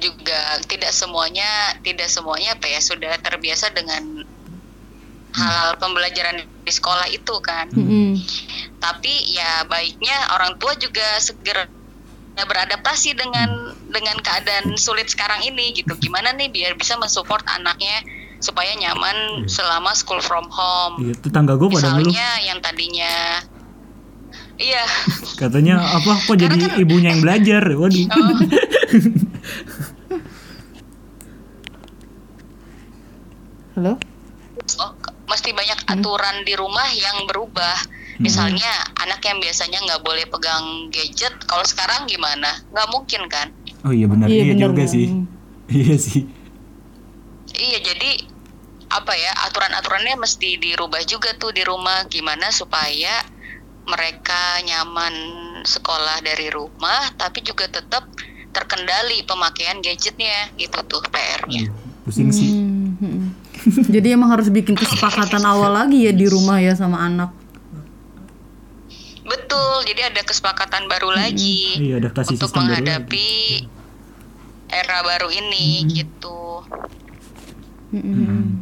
juga 0.02 0.60
tidak 0.68 0.92
semuanya 0.92 1.78
tidak 1.80 2.12
semuanya 2.12 2.58
apa 2.58 2.68
ya 2.68 2.82
sudah 2.84 3.16
terbiasa 3.24 3.72
dengan 3.72 4.28
hal 5.36 5.76
pembelajaran 5.80 6.44
di 6.44 6.72
sekolah 6.72 7.08
itu 7.12 7.36
kan. 7.40 7.72
Mm-mm. 7.72 8.20
tapi 8.80 9.14
ya 9.34 9.66
baiknya 9.66 10.36
orang 10.36 10.56
tua 10.62 10.76
juga 10.78 11.04
segera 11.24 11.66
beradaptasi 12.38 13.14
dengan 13.14 13.48
dengan 13.88 14.20
keadaan 14.20 14.76
sulit 14.76 15.08
sekarang 15.08 15.40
ini 15.42 15.72
gitu 15.74 15.96
gimana 15.96 16.32
nih 16.32 16.50
biar 16.50 16.76
bisa 16.76 16.96
mensupport 16.96 17.42
anaknya 17.50 18.04
supaya 18.38 18.76
nyaman 18.76 19.16
Iya. 19.42 19.48
selama 19.48 19.92
school 19.94 20.20
from 20.20 20.46
home 20.50 21.00
Iya, 21.02 21.16
tetangga 21.18 21.56
gue 21.56 21.70
pada 21.70 21.96
ngeluh 21.96 22.12
misalnya 22.12 22.30
yang 22.44 22.60
tadinya 22.60 23.14
iya 24.58 24.84
katanya 25.36 25.80
apa 25.80 26.12
kok 26.22 26.36
jadi 26.36 26.52
kan- 26.54 26.76
ibunya 26.84 27.12
yang 27.12 27.20
belajar. 27.20 27.64
Waduh. 27.70 28.08
Oh, 28.10 28.36
Halo? 33.76 33.94
oh, 34.80 34.92
mesti 35.28 35.52
banyak 35.52 35.80
aturan 35.86 36.36
di 36.44 36.56
rumah 36.56 36.88
yang 36.90 37.28
berubah 37.28 37.76
misalnya 38.20 38.72
anak 39.02 39.20
yang 39.28 39.38
biasanya 39.44 39.80
nggak 39.84 40.02
boleh 40.04 40.26
pegang 40.32 40.88
gadget 40.92 41.36
kalau 41.48 41.64
sekarang 41.68 42.08
gimana 42.08 42.48
nggak 42.72 42.88
mungkin 42.92 43.28
kan 43.28 43.52
Oh 43.86 43.94
iya 43.94 44.10
benar. 44.10 44.26
Iya, 44.26 44.44
bener, 44.50 44.74
juga 44.74 44.84
Bang. 44.84 44.94
sih. 44.98 45.08
Iya 45.66 45.96
sih. 46.02 46.22
Iya 47.54 47.80
jadi 47.82 48.12
apa 48.90 49.14
ya 49.14 49.32
aturan-aturannya 49.50 50.18
mesti 50.18 50.62
dirubah 50.62 51.02
juga 51.06 51.34
tuh 51.38 51.54
di 51.54 51.62
rumah 51.66 52.06
gimana 52.06 52.54
supaya 52.54 53.26
mereka 53.86 54.62
nyaman 54.66 55.14
sekolah 55.66 56.22
dari 56.22 56.50
rumah 56.54 57.14
tapi 57.18 57.42
juga 57.42 57.70
tetap 57.70 58.10
terkendali 58.54 59.26
pemakaian 59.26 59.82
gadgetnya 59.82 60.54
gitu 60.58 60.82
tuh 60.90 61.02
PR-nya. 61.10 61.70
Pusing 62.06 62.30
sih. 62.34 62.50
Hmm, 62.50 62.98
mm-mm. 62.98 63.26
Jadi 63.94 64.08
emang 64.14 64.34
harus 64.34 64.50
bikin 64.50 64.74
kesepakatan 64.78 65.46
awal 65.46 65.74
lagi 65.74 66.10
ya 66.10 66.14
di 66.14 66.26
rumah 66.26 66.58
ya 66.58 66.74
sama 66.74 67.06
anak. 67.06 67.45
Betul, 69.26 69.90
jadi 69.90 70.14
ada 70.14 70.22
kesepakatan 70.22 70.86
baru 70.86 71.10
lagi 71.10 71.82
Iya, 71.82 71.98
adaptasi 71.98 72.38
untuk 72.38 72.54
menghadapi 72.54 73.66
era 74.70 75.02
baru 75.02 75.34
ini 75.34 75.86
gitu. 75.90 76.62
Mm-mm. 77.90 78.62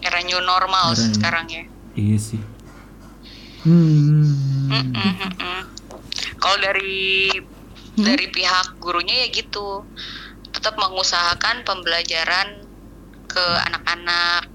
Era 0.00 0.20
new 0.24 0.40
normal 0.40 0.96
Era 0.96 1.12
sekarang 1.12 1.46
ya. 1.52 1.64
Iya 1.92 2.16
sih. 2.16 2.40
Hmm. 3.68 4.70
Mm-mm, 4.72 5.12
mm-mm. 5.18 5.60
Kalau 6.38 6.56
dari 6.62 7.28
dari 7.98 8.26
pihak 8.30 8.78
gurunya 8.78 9.26
ya 9.26 9.34
gitu, 9.34 9.82
tetap 10.54 10.78
mengusahakan 10.78 11.66
pembelajaran 11.66 12.62
ke 13.26 13.44
anak-anak. 13.66 14.46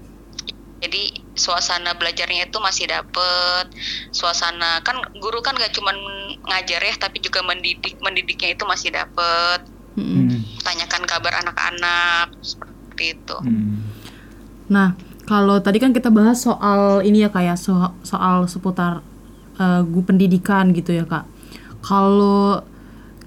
Jadi 0.84 1.24
suasana 1.32 1.96
belajarnya 1.96 2.52
itu 2.52 2.58
masih 2.60 2.84
dapet, 2.84 3.72
suasana 4.12 4.84
kan 4.84 5.00
guru 5.16 5.40
kan 5.40 5.56
gak 5.56 5.72
cuman 5.72 5.96
ngajar 6.44 6.84
ya, 6.84 6.94
tapi 7.00 7.24
juga 7.24 7.40
mendidik, 7.40 7.96
mendidiknya 8.04 8.52
itu 8.52 8.68
masih 8.68 8.92
dapet. 8.92 9.64
Mm-mm. 9.96 10.28
Hmm. 10.28 10.38
Tanyakan 10.60 11.02
kabar 11.08 11.40
anak-anak 11.40 12.36
seperti 12.44 13.16
itu. 13.16 13.36
Hmm. 13.40 13.80
Nah, 14.68 14.92
kalau 15.24 15.56
tadi 15.64 15.80
kan 15.80 15.96
kita 15.96 16.12
bahas 16.12 16.44
soal 16.44 17.00
ini 17.00 17.24
ya 17.24 17.32
kayak 17.32 17.56
so- 17.56 17.96
soal 18.04 18.44
seputar 18.44 19.00
eh, 19.54 19.80
gu 19.86 20.00
pendidikan 20.04 20.74
gitu 20.74 20.92
ya 20.92 21.06
kak. 21.06 21.24
Kalau 21.80 22.60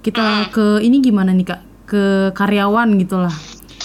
kita 0.03 0.51
ke 0.51 0.83
ini 0.83 0.99
gimana 0.99 1.31
nih 1.31 1.47
kak? 1.55 1.61
Ke 1.87 2.35
karyawan 2.35 2.99
gitulah, 2.99 3.31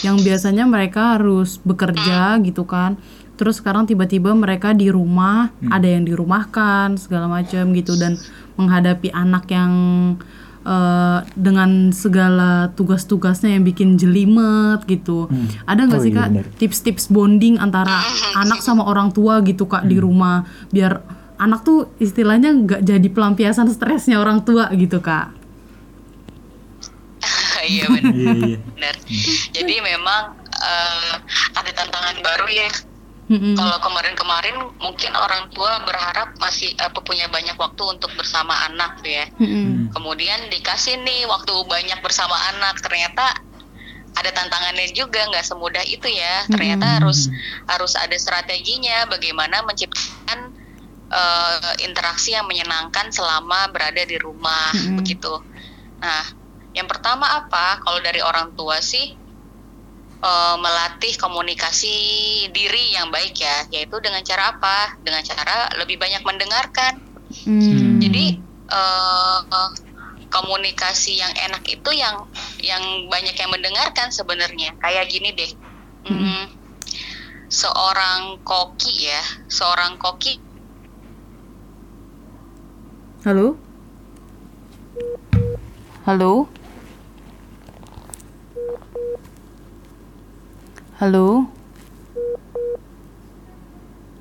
yang 0.03 0.19
biasanya 0.19 0.67
mereka 0.67 1.15
harus 1.15 1.63
bekerja 1.63 2.35
gitu 2.43 2.67
kan. 2.67 2.99
Terus 3.33 3.59
sekarang 3.59 3.89
tiba-tiba 3.89 4.37
mereka 4.37 4.71
di 4.71 4.93
rumah, 4.93 5.51
ada 5.67 5.89
yang 5.89 6.05
dirumahkan 6.05 6.95
segala 6.95 7.27
macam 7.27 7.73
gitu 7.73 7.97
dan 7.97 8.21
menghadapi 8.55 9.09
anak 9.11 9.49
yang 9.49 9.73
eh, 10.63 11.19
dengan 11.35 11.91
segala 11.91 12.71
tugas-tugasnya 12.77 13.57
yang 13.57 13.65
bikin 13.65 13.97
jelimet 13.97 14.85
gitu. 14.87 15.27
Ada 15.65 15.81
nggak 15.89 16.01
Oh, 16.01 16.05
sih 16.05 16.13
iya, 16.13 16.29
kak 16.29 16.61
tips-tips 16.61 17.11
bonding 17.11 17.59
antara 17.59 18.05
anak 18.37 18.61
sama 18.61 18.85
orang 18.85 19.11
tua 19.11 19.41
gitu 19.43 19.67
kak 19.67 19.89
di 19.89 19.99
rumah 19.99 20.45
biar 20.71 21.03
anak 21.35 21.67
tuh 21.67 21.91
istilahnya 21.99 22.55
nggak 22.55 22.81
jadi 22.87 23.09
pelampiasan 23.11 23.67
stresnya 23.73 24.23
orang 24.23 24.47
tua 24.47 24.71
gitu 24.77 25.03
kak. 25.03 25.35
Iya 27.63 27.87
benar. 27.87 28.11
Iya 28.11 28.33
iya. 28.43 28.59
benar. 28.59 28.95
Jadi 29.55 29.75
memang 29.79 30.23
eh, 30.51 31.13
ada 31.55 31.71
tantangan 31.71 32.17
baru 32.19 32.47
ya 32.51 32.69
Mm-mm. 33.33 33.57
Kalau 33.57 33.81
kemarin-kemarin 33.81 34.57
mungkin 34.77 35.13
orang 35.17 35.49
tua 35.57 35.81
berharap 35.89 36.37
masih 36.37 36.69
apa 36.77 37.01
punya 37.01 37.33
banyak 37.33 37.57
waktu 37.57 37.81
untuk 37.89 38.13
bersama 38.13 38.53
anak 38.69 39.01
ya. 39.09 39.25
Mm-mm. 39.41 39.89
Kemudian 39.89 40.53
dikasih 40.53 41.01
nih 41.01 41.25
waktu 41.25 41.57
banyak 41.65 41.97
bersama 42.05 42.37
anak, 42.53 42.77
ternyata 42.85 43.33
ada 44.13 44.31
tantangannya 44.37 44.93
juga 44.93 45.25
nggak 45.33 45.49
semudah 45.49 45.81
itu 45.89 46.13
ya. 46.13 46.45
Ternyata 46.45 47.01
harus 47.01 47.33
harus 47.65 47.97
ada 47.97 48.13
strateginya 48.21 49.09
bagaimana 49.09 49.65
menciptakan 49.65 50.53
eh, 51.09 51.73
interaksi 51.89 52.37
yang 52.37 52.45
menyenangkan 52.45 53.09
selama 53.09 53.73
berada 53.73 54.05
di 54.05 54.21
rumah 54.21 54.77
Mm-mm. 54.77 55.01
begitu. 55.01 55.33
Nah, 56.05 56.21
yang 56.77 56.85
pertama 56.85 57.33
apa? 57.33 57.81
Kalau 57.81 57.97
dari 58.05 58.21
orang 58.21 58.53
tua 58.53 58.77
sih 58.85 59.22
eh, 60.23 60.57
melatih 60.57 61.15
komunikasi 61.19 61.97
diri 62.55 62.95
yang 62.95 63.11
baik 63.11 63.35
ya, 63.37 63.67
yaitu 63.75 63.99
dengan 63.99 64.23
cara 64.23 64.55
apa? 64.55 64.97
Dengan 65.03 65.23
cara 65.27 65.69
lebih 65.83 65.99
banyak 65.99 66.23
mendengarkan. 66.23 67.03
Mm. 67.45 68.01
Jadi 68.01 68.27
eh, 68.71 69.39
komunikasi 70.33 71.21
yang 71.21 71.33
enak 71.37 71.61
itu 71.69 71.91
yang 71.93 72.25
yang 72.65 72.83
banyak 73.13 73.37
yang 73.37 73.51
mendengarkan 73.53 74.09
sebenarnya. 74.09 74.73
Kayak 74.81 75.13
gini 75.13 75.35
deh, 75.37 75.53
Hmm, 76.03 76.51
seorang 77.47 78.43
koki 78.43 79.07
ya, 79.07 79.23
seorang 79.47 79.95
koki 80.03 80.35
Halo? 83.23 83.55
Halo? 86.03 86.51
Halo? 91.03 91.51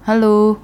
Halo? 0.02 0.58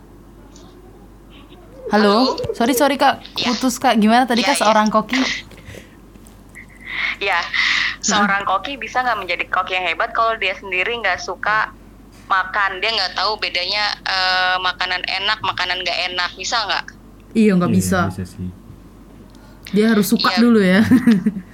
Halo? 1.94 2.34
Sorry, 2.58 2.74
sorry 2.74 2.98
kak, 2.98 3.22
Ya. 3.38 3.54
putus 3.54 3.78
kak. 3.78 4.02
Gimana 4.02 4.26
tadi 4.26 4.42
Ya, 4.42 4.50
kak 4.50 4.58
ya. 4.58 4.62
seorang 4.66 4.90
koki? 4.90 5.22
Ya, 7.22 7.38
seorang 8.02 8.50
koki 8.50 8.82
bisa 8.82 9.06
nggak 9.06 9.14
menjadi 9.14 9.46
koki 9.46 9.78
yang 9.78 9.86
hebat 9.86 10.10
kalau 10.10 10.34
dia 10.38 10.58
sendiri 10.58 10.98
nggak 10.98 11.22
suka 11.22 11.70
makan, 12.26 12.82
dia 12.82 12.98
nggak 12.98 13.14
tahu 13.14 13.38
bedanya 13.38 13.86
eh, 14.02 14.58
makanan 14.58 15.06
enak, 15.06 15.38
makanan 15.46 15.86
nggak 15.86 16.00
enak, 16.12 16.34
bisa 16.34 16.58
nggak? 16.66 16.86
Iya 17.38 17.62
nggak 17.62 17.70
Iya, 17.70 17.78
bisa. 17.78 18.00
bisa 18.10 18.24
sih 18.26 18.50
Dia 19.70 19.94
harus 19.94 20.10
suka 20.10 20.34
Iya. 20.34 20.40
dulu 20.42 20.60
ya. 20.66 20.82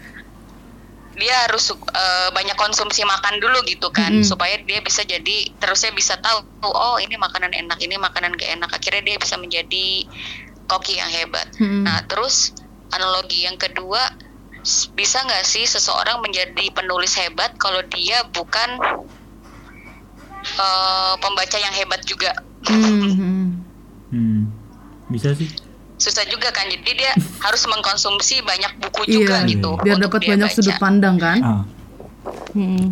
Dia 1.13 1.45
harus 1.47 1.69
eh, 1.73 2.29
banyak 2.33 2.57
konsumsi 2.57 3.05
makan 3.05 3.37
dulu 3.37 3.61
gitu 3.69 3.93
kan, 3.93 4.09
Mm-mm. 4.09 4.25
supaya 4.25 4.57
dia 4.65 4.81
bisa 4.81 5.05
jadi 5.05 5.49
terusnya 5.61 5.93
bisa 5.93 6.17
tahu, 6.17 6.41
oh 6.65 6.97
ini 6.97 7.15
makanan 7.17 7.53
enak, 7.53 7.77
ini 7.81 7.95
makanan 7.97 8.33
nggak 8.33 8.51
enak. 8.59 8.69
Akhirnya 8.73 9.03
dia 9.13 9.17
bisa 9.21 9.35
menjadi 9.37 10.05
koki 10.65 10.97
yang 10.97 11.11
hebat. 11.13 11.47
Mm-mm. 11.61 11.85
Nah, 11.85 12.01
terus 12.09 12.57
analogi 12.93 13.45
yang 13.45 13.57
kedua, 13.61 14.09
bisa 14.95 15.21
nggak 15.21 15.43
sih 15.43 15.67
seseorang 15.67 16.23
menjadi 16.23 16.71
penulis 16.71 17.13
hebat 17.19 17.53
kalau 17.61 17.83
dia 17.93 18.25
bukan 18.33 18.69
eh, 20.43 21.13
pembaca 21.21 21.57
yang 21.61 21.73
hebat 21.77 22.01
juga? 22.05 22.33
Hmm. 22.63 23.59
hmm. 24.07 24.41
bisa 25.11 25.35
sih 25.35 25.51
Susah 26.03 26.27
juga 26.27 26.51
kan, 26.51 26.67
jadi 26.67 26.91
dia 26.91 27.11
harus 27.39 27.63
mengkonsumsi 27.63 28.43
banyak 28.43 28.75
buku 28.77 29.07
Iya, 29.07 29.13
juga 29.15 29.35
gitu. 29.47 29.69
biar 29.79 29.97
dapat 29.97 30.19
banyak 30.21 30.51
baca. 30.51 30.55
sudut 30.55 30.75
pandang 30.77 31.15
kan. 31.15 31.39
ah 31.39 31.63
Hmm. 32.51 32.91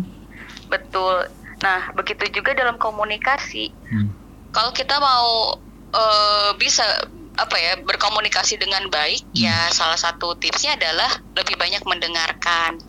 Betul. 0.66 1.28
Nah, 1.60 1.92
begitu 1.92 2.24
juga 2.32 2.52
dalam 2.52 2.76
komunikasi. 2.76 3.68
hmm. 3.68 4.08
Kalau 4.50 4.72
kita 4.72 4.96
mau 4.96 5.56
eh, 5.92 6.50
bisa 6.56 6.84
apa 7.32 7.56
ya 7.56 7.80
berkomunikasi 7.80 8.56
dengan 8.56 8.88
baik, 8.88 9.24
ya 9.32 9.68
salah 9.70 9.96
satu 9.96 10.36
tipsnya 10.36 10.76
adalah 10.76 11.08
lebih 11.32 11.56
banyak 11.56 11.80
mendengarkan. 11.84 12.80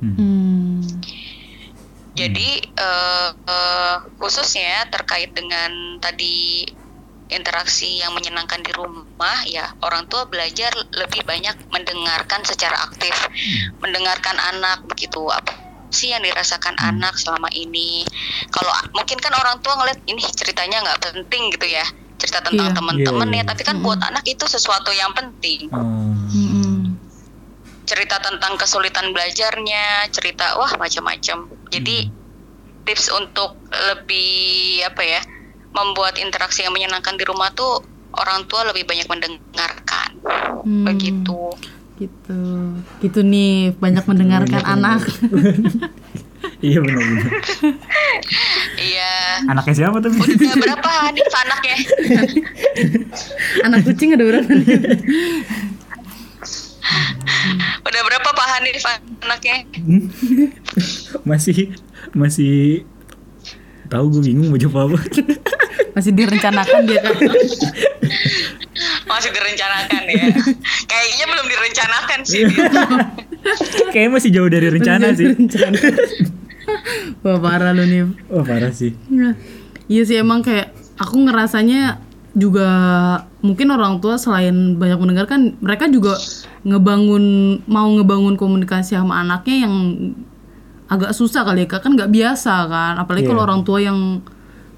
Hmm. 0.00 0.14
Hmm. 0.16 0.80
Jadi 2.12 2.48
eh, 2.64 3.28
eh, 3.32 3.96
khususnya 4.16 4.88
terkait 4.88 5.32
dengan 5.32 5.96
tadi 5.98 6.64
interaksi 7.30 8.02
yang 8.02 8.12
menyenangkan 8.12 8.60
di 8.60 8.74
rumah, 8.74 9.38
ya 9.46 9.70
orang 9.82 10.06
tua 10.06 10.26
belajar 10.26 10.70
lebih 10.94 11.22
banyak 11.24 11.54
mendengarkan 11.70 12.42
secara 12.42 12.76
aktif, 12.84 13.14
mendengarkan 13.78 14.36
anak 14.54 14.82
begitu 14.86 15.22
apa 15.30 15.54
sih 15.90 16.14
yang 16.14 16.22
dirasakan 16.22 16.78
Hmm. 16.78 16.94
anak 16.94 17.18
selama 17.18 17.50
ini. 17.50 18.06
Kalau 18.54 18.70
mungkin 18.94 19.18
kan 19.18 19.34
orang 19.34 19.58
tua 19.58 19.74
ngeliat 19.74 19.98
ini 20.06 20.22
ceritanya 20.22 20.86
nggak 20.86 21.02
penting 21.02 21.50
gitu 21.50 21.66
ya, 21.66 21.82
cerita 22.14 22.38
tentang 22.46 22.70
Iya. 22.70 22.76
teman-teman 22.78 23.26
Iya, 23.26 23.34
ya, 23.34 23.42
iya. 23.42 23.48
tapi 23.50 23.62
kan 23.66 23.74
Mm-mm. 23.78 23.86
buat 23.90 24.00
anak 24.02 24.22
itu 24.22 24.44
sesuatu 24.46 24.90
yang 24.94 25.10
penting. 25.14 25.66
Hmm. 25.70 26.94
cerita 27.90 28.22
tentang 28.22 28.54
kesulitan 28.54 29.10
belajarnya, 29.10 30.06
cerita 30.14 30.54
wah 30.54 30.70
macam-macam. 30.78 31.50
Jadi 31.74 32.06
tips 32.86 33.10
untuk 33.10 33.58
lebih 33.66 34.86
apa 34.86 35.02
ya, 35.02 35.20
membuat 35.70 36.16
interaksi 36.16 36.62
yang 36.62 36.72
menyenangkan 36.72 37.14
di 37.14 37.24
rumah 37.24 37.50
tuh 37.50 37.82
orang 38.12 38.42
tua 38.44 38.66
lebih 38.66 38.84
banyak 38.84 39.06
mendengarkan. 39.06 40.10
Hmm. 40.66 40.84
Begitu. 40.84 41.40
Gitu. 41.96 42.40
Gitu 42.98 43.20
nih, 43.20 43.76
banyak 43.76 44.02
mendengarkan 44.02 44.56
Banyak 44.56 44.72
anak. 44.72 45.00
iya 46.60 46.80
benar-benar 46.80 47.28
Iya. 48.80 49.44
anaknya 49.44 49.74
siapa 49.76 50.00
tuh 50.00 50.08
Udah 50.08 50.56
berapa 50.56 50.90
Hanif 51.04 51.28
anaknya? 51.30 51.76
anak 53.62 53.80
kucing 53.84 54.16
ada 54.16 54.24
berapa 54.24 54.48
nih? 54.48 54.68
Udah 57.80 58.02
berapa 58.02 58.28
Pak 58.30 58.46
Hanif 58.50 58.82
anaknya? 59.20 59.56
masih 61.22 61.76
masih 62.12 62.84
tahu 63.90 64.04
gue 64.14 64.22
bingung 64.30 64.48
mau 64.54 64.58
jawab 64.60 64.94
apa 64.94 64.98
Masih 65.98 66.14
direncanakan 66.14 66.86
dia 66.86 67.02
kan. 67.02 67.18
Masih 69.10 69.30
direncanakan 69.34 70.02
ya. 70.06 70.24
Kayaknya 70.86 71.24
belum 71.26 71.46
direncanakan 71.50 72.20
sih. 72.22 72.42
kayaknya 73.92 74.10
masih 74.14 74.30
jauh 74.30 74.46
dari 74.46 74.70
rencana 74.70 75.10
Masih 75.10 75.18
sih 75.18 75.26
direncana. 75.34 75.78
Wah 77.26 77.38
parah 77.42 77.74
lu 77.74 77.84
nih. 77.84 78.06
oh 78.30 78.46
parah 78.46 78.70
sih 78.70 78.94
Iya. 79.10 79.34
Iya 79.90 80.02
sih 80.06 80.16
emang 80.22 80.46
kayak 80.46 80.70
aku 81.02 81.26
ngerasanya 81.26 81.98
juga 82.38 82.68
mungkin 83.42 83.74
orang 83.74 83.98
tua 83.98 84.14
selain 84.14 84.78
banyak 84.78 84.98
mendengarkan 85.02 85.58
mereka 85.58 85.90
juga 85.90 86.14
ngebangun 86.62 87.58
mau 87.66 87.90
ngebangun 87.90 88.38
komunikasi 88.38 88.94
sama 88.94 89.18
anaknya 89.18 89.66
yang 89.66 89.74
agak 90.90 91.14
susah 91.14 91.46
kali 91.46 91.64
ya 91.64 91.68
Kak. 91.70 91.80
kan 91.80 91.94
nggak 91.94 92.10
biasa 92.10 92.54
kan 92.66 92.94
apalagi 92.98 93.24
Iya. 93.24 93.30
kalau 93.30 93.42
orang 93.42 93.62
tua 93.62 93.78
yang 93.78 94.20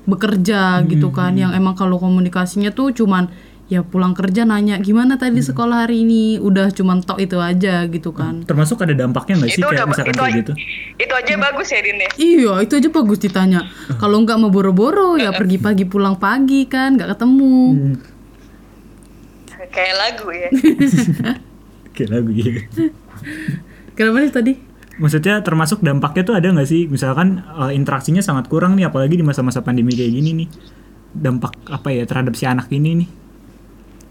bekerja 0.03 0.83
gitu 0.85 1.09
kan 1.09 1.33
yang 1.33 1.51
emang 1.53 1.73
kalau 1.73 1.97
komunikasinya 1.97 2.69
tuh 2.69 2.91
cuman 2.91 3.31
ya 3.67 3.81
pulang 3.81 4.13
kerja 4.13 4.43
nanya 4.43 4.77
gimana 4.77 5.17
tadi 5.17 5.41
sekolah 5.41 5.87
hari 5.87 6.05
ini 6.05 6.37
udah 6.37 6.69
cuman 6.69 7.01
tok 7.01 7.17
itu 7.17 7.41
aja 7.41 7.87
gitu 7.87 8.13
kan 8.13 8.45
termasuk 8.45 8.83
ada 8.83 8.93
dampaknya 8.93 9.41
nggak 9.41 9.49
sih 9.49 9.63
itu 9.63 9.65
kayak 9.65 9.73
udah 9.73 9.85
misalkan 9.89 10.13
itu, 10.13 10.21
kayak 10.21 10.35
gitu 10.37 10.53
itu 10.99 11.13
aja 11.17 11.33
bagus 11.41 11.69
ya 11.69 11.81
Din 11.81 11.97
ya. 11.97 12.11
Iya, 12.15 12.53
itu 12.61 12.73
aja 12.77 12.89
bagus 12.91 13.19
ditanya. 13.19 13.61
Kalau 13.97 14.21
nggak 14.21 14.37
mau 14.37 14.51
boro-boro 14.51 15.17
ya 15.17 15.33
pergi 15.33 15.57
pagi 15.57 15.83
pulang 15.83 16.15
pagi 16.15 16.69
kan, 16.69 16.95
nggak 16.95 17.17
ketemu. 17.17 17.57
Hmm, 17.73 17.95
Kayak 19.73 19.95
lagu 19.97 20.29
ya. 20.29 20.49
kayak 21.97 22.09
lagu 22.11 22.29
gitu 22.31 22.51
Kenapa 23.95 24.17
nih 24.21 24.33
tadi? 24.33 24.53
Maksudnya 25.03 25.43
termasuk 25.43 25.83
dampaknya 25.83 26.23
tuh 26.23 26.35
ada 26.39 26.47
nggak 26.47 26.69
sih? 26.71 26.87
Misalkan 26.87 27.43
eh, 27.43 27.75
interaksinya 27.75 28.23
sangat 28.23 28.47
kurang 28.47 28.79
nih 28.79 28.87
apalagi 28.87 29.19
di 29.19 29.27
masa-masa 29.27 29.59
pandemi 29.59 29.99
kayak 29.99 30.15
gini 30.15 30.31
nih. 30.47 30.49
Dampak 31.13 31.59
apa 31.67 31.91
ya 31.91 32.07
terhadap 32.07 32.39
si 32.39 32.47
anak 32.47 32.71
ini 32.71 33.03
nih? 33.03 33.09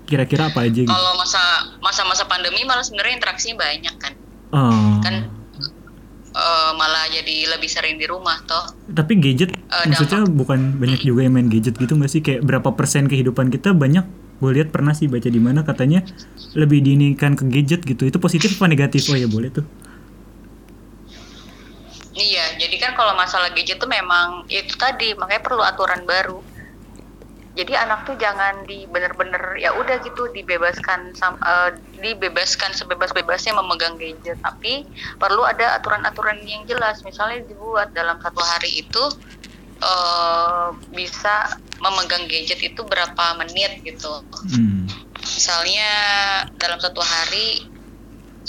Kira-kira 0.05 0.51
apa 0.51 0.67
aja 0.67 0.83
gitu? 0.83 0.91
Kalau 0.91 1.15
masa 1.15 1.39
masa-masa 1.79 2.27
pandemi 2.27 2.67
malah 2.67 2.83
sebenarnya 2.83 3.23
interaksinya 3.23 3.55
banyak 3.55 3.95
kan. 3.95 4.13
Oh. 4.51 4.99
Kan 4.99 5.15
eh, 6.35 6.71
malah 6.75 7.07
jadi 7.07 7.55
lebih 7.55 7.71
sering 7.71 7.95
di 7.95 8.05
rumah 8.11 8.43
toh. 8.43 8.75
tapi 8.91 9.15
gadget 9.23 9.55
Eh, 9.71 9.87
maksudnya 9.87 10.27
bukan 10.27 10.75
banyak 10.83 10.99
juga 11.07 11.23
yang 11.23 11.39
main 11.39 11.47
gadget 11.47 11.79
gitu 11.79 11.95
nggak 11.95 12.11
sih? 12.11 12.19
Kayak 12.19 12.43
berapa 12.43 12.75
persen 12.75 13.07
kehidupan 13.07 13.47
kita 13.47 13.71
banyak? 13.71 14.03
Gue 14.43 14.51
lihat 14.59 14.75
pernah 14.75 14.91
sih 14.91 15.07
baca 15.07 15.31
di 15.31 15.39
mana 15.39 15.63
katanya 15.63 16.03
lebih 16.59 16.83
diinikan 16.83 17.39
ke 17.39 17.47
gadget 17.47 17.87
gitu. 17.87 18.03
Itu 18.03 18.19
positif 18.19 18.59
apa 18.59 18.67
negatif? 18.67 19.07
Oh 19.07 19.15
ya 19.15 19.31
boleh 19.31 19.47
tuh 19.47 19.63
Iya, 22.21 22.45
jadi 22.61 22.75
kan 22.77 22.91
kalau 22.93 23.17
masalah 23.17 23.49
gadget 23.49 23.81
tuh 23.81 23.89
memang 23.89 24.45
itu 24.45 24.77
tadi 24.77 25.17
makanya 25.17 25.41
perlu 25.41 25.65
aturan 25.65 26.05
baru. 26.05 26.37
Jadi 27.51 27.75
anak 27.75 28.07
tuh 28.07 28.15
jangan 28.15 28.63
di 28.63 28.87
bener-bener 28.87 29.59
ya 29.59 29.75
udah 29.75 29.99
gitu 30.05 30.29
dibebaskan 30.31 31.11
eh, 31.17 31.71
dibebaskan 31.99 32.71
sebebas-bebasnya 32.77 33.57
memegang 33.57 33.97
gadget, 33.97 34.39
tapi 34.39 34.87
perlu 35.17 35.43
ada 35.43 35.81
aturan-aturan 35.81 36.39
yang 36.45 36.63
jelas. 36.69 37.01
Misalnya 37.03 37.43
dibuat 37.49 37.91
dalam 37.91 38.21
satu 38.21 38.39
hari 38.39 38.85
itu 38.85 39.03
eh, 39.81 40.69
bisa 40.93 41.57
memegang 41.81 42.29
gadget 42.29 42.61
itu 42.61 42.85
berapa 42.85 43.25
menit 43.41 43.81
gitu. 43.81 44.21
hmm. 44.29 44.85
Misalnya 45.21 45.89
dalam 46.61 46.77
satu 46.77 47.01
hari 47.01 47.70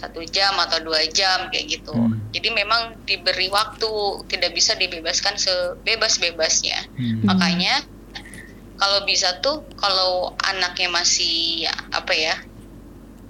satu 0.02 0.26
jam 0.26 0.50
atau 0.58 0.82
dua 0.82 1.06
jam 1.14 1.46
kayak 1.54 1.78
gitu. 1.78 1.94
Hmm. 1.94 2.18
Jadi 2.34 2.50
memang 2.50 2.98
diberi 3.06 3.46
waktu, 3.46 4.26
tidak 4.26 4.50
bisa 4.50 4.74
dibebaskan 4.74 5.38
sebebas-bebasnya. 5.38 6.90
Hmm. 6.98 7.22
Makanya 7.22 7.86
kalau 8.82 9.06
bisa 9.06 9.38
tuh 9.38 9.62
kalau 9.78 10.34
anaknya 10.42 10.90
masih 10.90 11.70
apa 11.94 12.10
ya, 12.10 12.34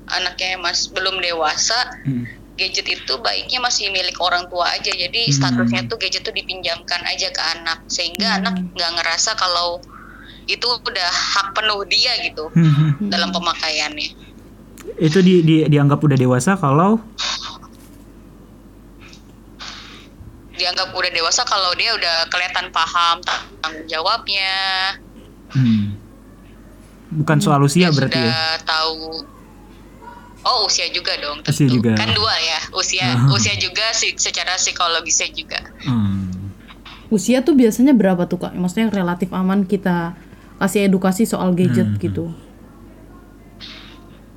anaknya 0.09 0.57
mas 0.57 0.89
belum 0.89 1.21
dewasa, 1.21 1.77
Hmm. 2.09 2.25
gadget 2.57 2.89
itu 2.89 3.15
baiknya 3.21 3.61
masih 3.61 3.93
milik 3.93 4.17
orang 4.17 4.49
tua 4.49 4.73
aja. 4.73 4.89
Jadi 4.89 5.29
Hmm. 5.29 5.35
statusnya 5.37 5.93
tuh 5.93 6.01
gadget 6.01 6.25
tuh 6.25 6.33
dipinjamkan 6.33 7.05
aja 7.05 7.29
ke 7.29 7.43
anak, 7.61 7.85
sehingga 7.93 8.41
anak 8.41 8.57
nggak 8.73 8.91
ngerasa 8.97 9.37
kalau 9.37 9.77
itu 10.49 10.67
udah 10.67 11.11
hak 11.13 11.53
penuh 11.53 11.85
dia 11.85 12.17
gitu 12.25 12.49
Hmm. 12.57 13.13
dalam 13.13 13.29
pemakaiannya. 13.29 14.22
Itu 14.97 15.19
di, 15.19 15.35
di 15.41 15.57
dianggap 15.65 15.99
udah 15.99 16.15
dewasa 16.15 16.55
kalau 16.55 16.99
dianggap 20.53 20.89
udah 20.91 21.11
dewasa 21.11 21.43
kalau 21.43 21.73
dia 21.73 21.91
udah 21.93 22.29
kelihatan 22.29 22.71
paham 22.71 23.19
tanggung 23.59 23.87
jawabnya 23.87 24.55
Hmm. 25.53 25.93
Bukan 27.13 27.37
soal 27.39 27.61
usia 27.61 27.87
dia 27.87 27.93
berarti 27.93 28.17
sudah 28.17 28.33
ya. 28.57 28.65
tahu 28.65 29.21
oh 30.43 30.65
usia 30.65 30.89
juga 30.89 31.13
dong 31.19 31.45
Usia 31.45 31.69
tentu 31.69 31.77
juga. 31.77 31.93
kan 31.93 32.09
dua 32.09 32.33
ya 32.35 32.59
usia 32.73 33.05
Ah. 33.05 33.29
usia 33.37 33.53
juga 33.55 33.85
sih 33.93 34.17
secara 34.17 34.57
psikologisnya 34.57 35.29
juga 35.31 35.61
Hmm. 35.83 36.33
Usia 37.11 37.41
tuh 37.41 37.53
biasanya 37.53 37.93
berapa 37.93 38.25
tuh 38.25 38.41
kak? 38.41 38.57
Maksudnya 38.57 38.89
yang 38.89 38.95
relatif 38.97 39.29
aman 39.31 39.63
kita 39.63 40.17
kasih 40.57 40.89
edukasi 40.89 41.23
soal 41.23 41.53
gadget 41.53 41.85
Hmm. 41.87 42.01
gitu. 42.01 42.33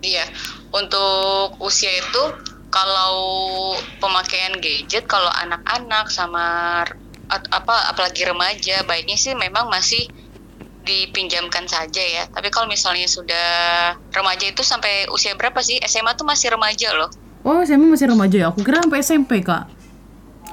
Iya, 0.05 0.25
untuk 0.69 1.57
usia 1.65 1.89
itu 1.97 2.23
kalau 2.69 3.73
pemakaian 3.97 4.53
gadget 4.61 5.09
kalau 5.09 5.33
anak-anak 5.33 6.13
sama 6.13 6.45
apa 7.31 7.75
apalagi 7.89 8.21
remaja 8.21 8.85
baiknya 8.85 9.17
sih 9.17 9.33
memang 9.33 9.65
masih 9.65 10.05
dipinjamkan 10.85 11.65
saja 11.65 12.03
ya. 12.05 12.29
Tapi 12.29 12.53
kalau 12.53 12.69
misalnya 12.69 13.09
sudah 13.09 13.49
remaja 14.13 14.45
itu 14.45 14.61
sampai 14.61 15.09
usia 15.09 15.33
berapa 15.33 15.57
sih? 15.65 15.81
SMA 15.81 16.13
tuh 16.13 16.29
masih 16.29 16.53
remaja 16.53 16.93
loh. 16.93 17.09
Oh 17.41 17.65
SMA 17.65 17.89
masih 17.89 18.13
remaja 18.13 18.37
ya? 18.37 18.47
Aku 18.53 18.61
kira 18.61 18.85
sampai 18.85 19.01
SMP 19.01 19.41
kak. 19.41 19.65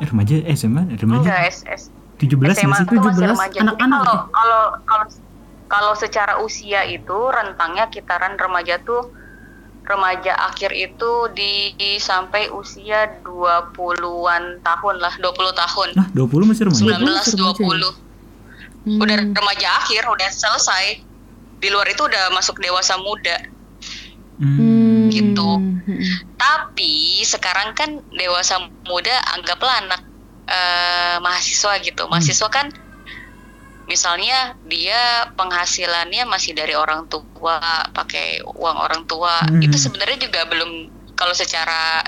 Eh, 0.00 0.08
remaja 0.08 0.32
eh, 0.40 0.56
SMA 0.56 0.96
remaja 0.96 1.28
Enggak, 1.28 1.40
SS. 1.52 1.92
17 2.16 2.40
nggak 2.40 2.56
SMA 2.56 2.76
sih? 2.80 2.84
itu 2.88 2.94
masih 2.96 3.20
17, 3.20 3.32
remaja. 3.36 3.52
Jadi 3.52 3.60
anak-anak 3.68 3.98
kalau 4.00 4.16
ya? 4.16 4.22
kalau 4.32 4.62
kalau 4.88 5.06
kalau 5.68 5.92
secara 5.96 6.40
usia 6.40 6.80
itu 6.88 7.18
rentangnya 7.28 7.92
kitaran 7.92 8.40
remaja 8.40 8.80
tuh 8.80 9.12
remaja 9.92 10.33
akhir 10.48 10.72
itu 10.72 11.12
di, 11.37 11.76
di 11.76 12.00
sampai 12.00 12.48
usia 12.48 13.20
20-an 13.22 14.64
tahun 14.64 14.96
lah, 14.96 15.14
20 15.20 15.52
tahun. 15.52 15.88
Nah, 15.92 16.09
20 16.16 16.48
masih 16.48 16.62
remaja. 16.72 16.96
19 16.96 17.05
masih 17.05 17.33
remaja 17.37 17.61
20. 17.61 18.12
Hmm. 18.83 18.98
Udah 18.98 19.18
remaja 19.20 19.68
akhir, 19.85 20.02
udah 20.09 20.31
selesai. 20.33 21.05
Di 21.62 21.68
luar 21.70 21.87
itu 21.87 22.02
udah 22.02 22.33
masuk 22.35 22.59
dewasa 22.59 22.96
muda. 22.98 23.37
Hmm. 24.40 24.57
Hmm. 24.59 25.07
gitu. 25.12 25.50
Hmm. 25.61 26.02
Tapi 26.40 27.22
sekarang 27.22 27.76
kan 27.76 28.00
dewasa 28.11 28.59
muda 28.88 29.14
anggaplah 29.37 29.76
anak 29.87 30.02
eh, 30.48 31.16
mahasiswa 31.20 31.78
gitu. 31.85 32.09
Mahasiswa 32.09 32.48
kan 32.48 32.72
misalnya 33.92 34.57
dia 34.64 35.28
penghasilannya 35.37 36.24
masih 36.24 36.57
dari 36.57 36.72
orang 36.72 37.05
tua, 37.12 37.61
pakai 37.92 38.40
uang 38.40 38.76
orang 38.81 39.05
tua. 39.05 39.44
Hmm. 39.44 39.61
Itu 39.61 39.76
sebenarnya 39.76 40.24
juga 40.24 40.48
belum 40.48 40.88
kalau 41.12 41.37
secara 41.37 42.00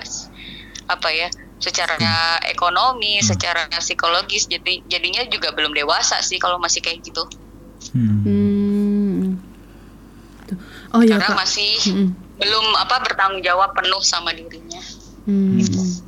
apa 0.89 1.09
ya? 1.13 1.29
secara 1.65 2.37
ekonomi, 2.45 3.25
secara 3.25 3.65
psikologis 3.81 4.45
jadi 4.53 4.85
jadinya 4.85 5.25
juga 5.33 5.49
belum 5.57 5.73
dewasa 5.73 6.21
sih 6.21 6.37
kalau 6.37 6.61
masih 6.61 6.85
kayak 6.85 7.01
gitu. 7.01 7.25
Hmm. 7.97 8.21
Hmm. 8.21 9.25
Oh 10.93 11.01
ya 11.01 11.17
Karena 11.17 11.33
kak. 11.33 11.39
masih 11.41 11.73
Hmm. 11.89 12.13
belum 12.37 12.67
apa 12.77 13.01
bertanggung 13.01 13.41
jawab 13.41 13.73
penuh 13.73 14.03
sama 14.05 14.37
dirinya. 14.37 14.83
Hmm. 15.25 15.57
Kak, 15.57 16.04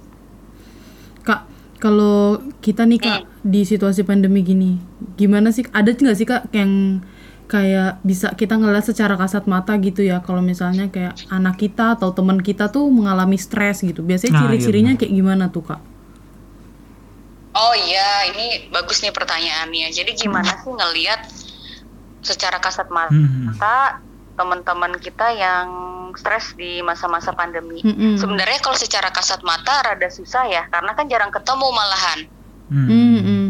kalau 1.77 2.41
kita 2.65 2.89
nih 2.89 3.01
kak 3.01 3.21
di 3.45 3.63
situasi 3.63 4.03
pandemi 4.03 4.41
gini, 4.43 4.81
gimana 5.17 5.53
sih? 5.53 5.65
Ada 5.69 5.93
nggak 5.93 6.17
sih 6.17 6.27
kak 6.27 6.43
yang 6.57 7.03
kayak 7.47 8.03
bisa 8.03 8.35
kita 8.35 8.59
ngeliat 8.59 8.83
secara 8.83 9.15
kasat 9.15 9.47
mata 9.47 9.77
gitu 9.79 10.03
ya? 10.03 10.25
Kalau 10.25 10.41
misalnya 10.41 10.89
kayak 10.89 11.17
anak 11.29 11.61
kita 11.61 11.95
atau 12.01 12.11
teman 12.11 12.41
kita 12.41 12.73
tuh 12.73 12.89
mengalami 12.89 13.37
stres 13.37 13.85
gitu, 13.85 14.01
biasanya 14.03 14.33
Nah, 14.33 14.41
iya 14.41 14.47
ciri-cirinya 14.49 14.93
kayak 14.97 15.13
gimana 15.13 15.45
tuh 15.53 15.65
kak? 15.65 15.81
Oh 17.57 17.73
iya, 17.73 18.29
ini 18.37 18.69
bagus 18.69 19.01
nih 19.01 19.17
pertanyaannya. 19.17 19.89
Jadi 19.89 20.13
gimana 20.13 20.61
sih 20.61 20.73
ngelihat 20.73 21.21
secara 22.21 22.59
kasat 22.61 22.91
mata 22.93 23.15
Hmm. 23.15 23.55
Teman-teman 24.37 25.01
kita 25.01 25.33
yang 25.33 25.69
stres 26.15 26.53
di 26.55 26.85
masa-masa 26.85 27.33
pandemi? 27.33 27.81
Mm-mm. 27.83 28.21
Sebenarnya 28.21 28.61
kalau 28.61 28.77
secara 28.77 29.09
kasat 29.11 29.41
mata 29.43 29.83
rada 29.83 30.09
susah 30.13 30.45
ya, 30.47 30.69
karena 30.69 30.93
kan 30.93 31.09
jarang 31.09 31.33
ketemu 31.33 31.67
malahan. 31.73 32.21
Hmm. 32.69 32.89
Mm-mm. 32.89 33.45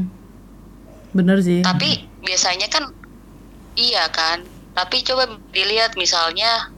Bener 1.13 1.39
sih. 1.43 1.61
Tapi 1.67 2.07
biasanya 2.23 2.71
kan 2.71 2.87
iya 3.77 4.07
kan. 4.09 4.47
Tapi 4.77 5.03
coba 5.03 5.27
dilihat 5.51 5.97
misalnya 5.99 6.71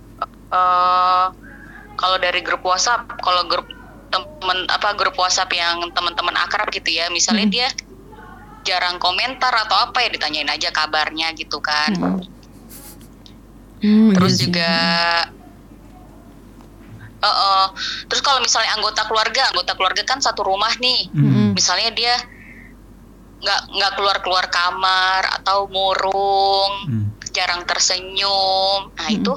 eh 0.48 1.26
kalau 1.98 2.16
dari 2.22 2.40
grup 2.40 2.62
WhatsApp, 2.62 3.10
kalau 3.20 3.44
grup 3.50 3.66
temen 4.08 4.64
apa 4.72 4.96
grup 4.96 5.18
WhatsApp 5.18 5.52
yang 5.52 5.82
teman-teman 5.92 6.32
akrab 6.38 6.70
gitu 6.72 6.94
ya, 6.94 7.10
misalnya 7.12 7.44
Hmm. 7.50 7.54
dia 7.54 7.68
jarang 8.64 9.00
komentar 9.00 9.50
atau 9.50 9.76
apa 9.90 10.04
ya 10.04 10.08
ditanyain 10.12 10.48
aja 10.48 10.68
kabarnya 10.70 11.32
gitu 11.34 11.56
kan. 11.58 11.88
Mm. 11.96 12.20
Hmm, 12.20 12.37
Terus 13.80 14.32
iya 14.36 14.42
juga 14.42 14.72
Eh, 17.18 17.26
eh, 17.26 17.66
terus 18.06 18.22
kalau 18.22 18.38
misalnya 18.38 18.78
anggota 18.78 19.02
keluarga, 19.10 19.50
anggota 19.50 19.74
keluarga 19.74 20.02
kan 20.06 20.22
satu 20.22 20.46
rumah 20.46 20.70
nih. 20.78 21.10
Mm-mm. 21.10 21.50
Misalnya 21.50 21.90
dia 21.90 22.14
nggak 23.42 23.60
nggak 23.74 23.92
keluar 23.98 24.16
keluar 24.22 24.46
kamar 24.46 25.26
atau 25.42 25.66
murung, 25.66 26.72
Hmm. 26.86 27.06
jarang 27.34 27.66
tersenyum. 27.66 28.94
Nah, 28.94 29.08
Mm-mm. 29.10 29.18
itu 29.18 29.34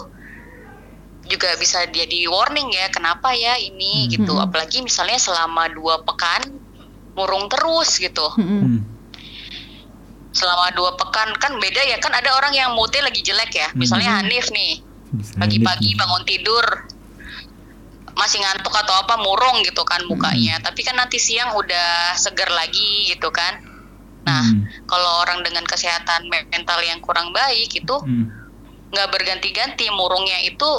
juga 1.25 1.57
bisa 1.57 1.81
jadi 1.89 2.29
warning 2.29 2.69
ya, 2.69 2.85
kenapa 2.93 3.33
ya 3.33 3.57
ini 3.57 4.05
Hmm. 4.05 4.09
gitu. 4.13 4.33
Mm-mm. 4.37 4.45
Apalagi 4.45 4.85
misalnya 4.85 5.17
selama 5.17 5.65
dua 5.73 6.05
pekan 6.05 6.53
murung 7.17 7.49
terus 7.49 7.97
gitu. 7.97 8.29
Mm-mm. 8.37 8.85
Hmm. 10.31 10.37
Selama 10.39 10.71
dua 10.71 10.95
pekan 10.95 11.35
kan 11.35 11.59
beda 11.59 11.81
ya, 11.83 11.99
kan 11.99 12.15
ada 12.15 12.31
orang 12.31 12.55
yang 12.55 12.71
moodnya 12.71 13.03
lagi 13.03 13.19
jelek 13.19 13.51
ya. 13.51 13.67
Misalnya 13.75 14.23
Hanif 14.23 14.47
nih, 14.47 14.79
pagi-pagi 15.35 15.99
bangun 15.99 16.23
tidur 16.23 16.63
masih 18.15 18.39
ngantuk 18.39 18.71
atau 18.71 18.95
apa 18.95 19.19
murung 19.19 19.59
gitu 19.63 19.83
kan 19.83 19.99
mukanya. 20.07 20.63
Tapi 20.63 20.87
kan 20.87 20.95
nanti 20.95 21.19
siang 21.19 21.51
udah 21.51 22.15
seger 22.15 22.47
lagi 22.47 23.11
gitu 23.11 23.27
kan. 23.27 23.59
Nah, 24.23 24.45
Hmm. 24.45 24.63
kalau 24.87 25.25
orang 25.25 25.43
dengan 25.43 25.65
kesehatan 25.65 26.29
mental 26.29 26.79
yang 26.85 27.03
kurang 27.03 27.35
baik 27.35 27.73
itu 27.73 27.95
Hmm. 27.99 28.31
nggak 28.91 29.09
berganti-ganti 29.11 29.89
murungnya 29.91 30.47
itu 30.47 30.69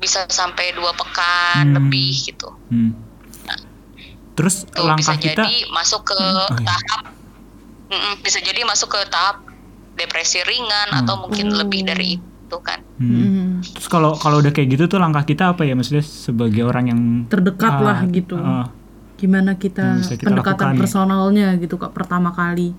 bisa 0.00 0.24
sampai 0.32 0.72
dua 0.72 0.96
pekan 0.96 1.72
Hmm. 1.72 1.76
lebih 1.76 2.12
gitu. 2.24 2.48
Hmm. 2.72 2.92
Terus 4.34 4.66
Tuh 4.66 4.82
langkah 4.82 5.14
bisa 5.14 5.14
kita 5.14 5.42
jadi 5.46 5.70
masuk 5.70 6.10
ke 6.10 6.16
Oh, 6.18 6.50
iya. 6.58 6.66
tahap 6.66 7.02
Mm-mm, 7.84 8.20
bisa 8.20 8.38
jadi 8.38 8.64
masuk 8.64 8.92
ke 8.92 9.00
tahap 9.08 9.44
depresi 9.94 10.40
ringan 10.42 10.88
Hmm. 10.90 11.00
atau 11.04 11.14
mungkin 11.22 11.52
Oh. 11.52 11.58
lebih 11.60 11.84
dari 11.84 12.16
itu 12.18 12.58
kan. 12.60 12.80
Hmm. 12.96 13.10
Mm-mm. 13.10 13.48
Terus 13.62 13.88
kalau 13.88 14.14
kalau 14.14 14.38
udah 14.38 14.50
kayak 14.50 14.68
gitu 14.72 14.84
tuh 14.86 14.98
langkah 14.98 15.22
kita 15.22 15.52
apa 15.52 15.62
ya 15.62 15.74
maksudnya 15.74 16.02
sebagai 16.02 16.62
orang 16.62 16.84
yang 16.88 17.00
Terdekat 17.26 17.74
ah, 17.74 17.80
lah 17.80 17.98
gitu. 18.08 18.36
ah, 18.36 18.66
Gimana 19.14 19.54
kita, 19.54 20.02
kita 20.04 20.26
pendekatan 20.26 20.52
lakukan 20.52 20.74
ya. 20.74 20.80
personalnya 20.80 21.48
gitu 21.56 21.78
kak 21.78 21.94
pertama 21.94 22.34
kali. 22.34 22.74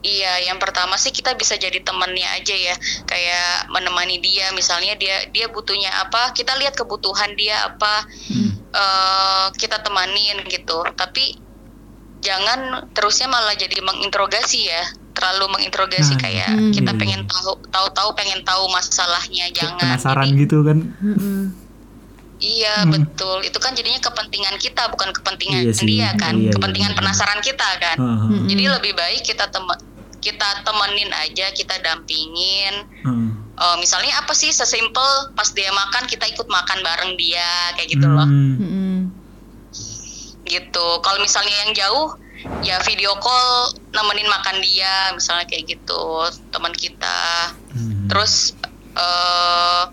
Iya, 0.00 0.48
yang 0.48 0.56
pertama 0.56 0.96
sih 0.96 1.12
kita 1.12 1.36
bisa 1.36 1.60
jadi 1.60 1.76
temannya 1.84 2.24
aja 2.40 2.56
ya, 2.56 2.72
kayak 3.04 3.68
menemani 3.68 4.16
dia, 4.16 4.48
misalnya 4.56 4.96
dia 4.96 5.28
dia 5.28 5.44
butuhnya 5.52 5.92
apa, 6.00 6.32
kita 6.32 6.56
lihat 6.56 6.72
kebutuhan 6.72 7.36
dia 7.36 7.68
apa, 7.68 8.08
hmm. 8.32 8.50
eh 8.72 9.46
kita 9.60 9.76
temanin 9.84 10.40
gitu. 10.48 10.80
Tapi 10.96 11.36
jangan 12.20 12.88
terusnya 12.92 13.28
malah 13.28 13.56
jadi 13.56 13.80
menginterogasi 13.80 14.68
ya, 14.68 14.82
terlalu 15.16 15.58
menginterogasi 15.58 16.14
Nah, 16.16 16.20
kayak 16.20 16.50
hmm. 16.52 16.72
kita 16.72 16.90
iya. 16.94 17.00
pengen 17.00 17.20
tahu, 17.28 17.52
tahu-tahu 17.68 18.08
pengen 18.16 18.40
tahu 18.44 18.64
masalahnya, 18.72 19.46
jangan. 19.52 19.80
penasaran 19.80 20.28
Jadi, 20.32 20.40
gitu 20.44 20.56
kan. 20.64 20.78
Mm-mm. 21.00 21.40
Iya 22.40 22.88
Hmm. 22.88 22.92
betul, 22.96 23.44
itu 23.44 23.58
kan 23.60 23.76
jadinya 23.76 24.00
kepentingan 24.00 24.56
kita 24.56 24.88
bukan 24.88 25.12
kepentingan 25.12 25.60
Iya 25.60 25.72
sih, 25.76 25.84
dia 25.84 26.08
kan, 26.16 26.32
iya, 26.40 26.48
iya, 26.48 26.52
kepentingan 26.56 26.92
benar. 26.96 27.00
penasaran 27.12 27.40
kita 27.44 27.68
kan. 27.76 27.96
Mm-mm. 28.00 28.48
Jadi 28.48 28.64
lebih 28.64 28.92
baik 28.96 29.20
kita 29.28 29.44
temen 29.52 29.76
kita 30.20 30.48
temenin 30.64 31.08
aja, 31.16 31.48
kita 31.52 31.80
dampingin. 31.84 32.84
ah. 33.04 33.40
Eh, 33.60 33.76
misalnya 33.76 34.16
apa 34.24 34.32
sih 34.32 34.48
sesimpel 34.48 35.36
pas 35.36 35.52
dia 35.52 35.68
makan 35.68 36.08
kita 36.08 36.24
ikut 36.32 36.48
makan 36.48 36.80
bareng 36.80 37.12
dia 37.20 37.44
kayak 37.76 37.92
gitu 37.92 38.08
loh. 38.08 38.24
Hmm. 38.24 39.12
Gitu. 40.50 40.86
Kalau 41.00 41.18
misalnya 41.22 41.54
yang 41.62 41.72
jauh 41.72 42.08
ya 42.64 42.80
video 42.82 43.12
call 43.20 43.76
nemenin 43.92 44.24
makan 44.26 44.58
dia 44.64 45.14
misalnya 45.14 45.46
kayak 45.46 45.70
gitu 45.70 46.02
teman 46.50 46.74
kita. 46.74 47.54
Hmm. 47.70 48.10
Terus 48.10 48.58
eh 48.98 49.84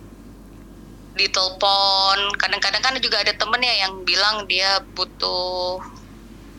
ditelepon. 1.18 2.38
Kadang-kadang 2.38 2.82
kan 2.82 2.94
juga 3.02 3.22
ada 3.22 3.34
temen 3.34 3.62
ya 3.62 3.86
yang 3.86 4.06
bilang 4.06 4.46
dia 4.46 4.82
butuh 4.94 5.82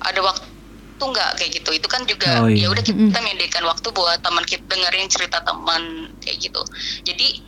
ada 0.03 0.19
waktu 0.23 1.03
nggak 1.03 1.31
kayak 1.39 1.51
gitu. 1.63 1.71
Itu 1.79 1.87
kan 1.87 2.03
juga 2.07 2.43
Oh, 2.43 2.51
iya. 2.51 2.67
ya 2.67 2.75
udah 2.75 2.83
kita 2.83 3.19
menyediakan 3.23 3.65
waktu 3.71 3.89
buat 3.95 4.19
teman 4.23 4.43
kita 4.43 4.63
dengerin 4.67 5.07
cerita 5.11 5.39
teman 5.47 6.11
kayak 6.23 6.43
gitu. 6.43 6.63
Jadi 7.07 7.43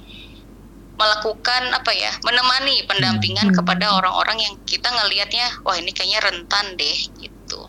melakukan 1.00 1.72
apa 1.72 1.88
ya 1.90 2.12
menemani 2.20 2.84
pendampingan 2.84 3.48
Hmm. 3.48 3.56
kepada 3.56 3.88
orang-orang 3.90 4.36
yang 4.38 4.54
kita 4.62 4.84
ngelihatnya 4.86 5.48
wah 5.62 5.74
ini 5.74 5.90
kayaknya 5.90 6.20
rentan 6.22 6.76
deh 6.76 6.98
gitu 7.16 7.60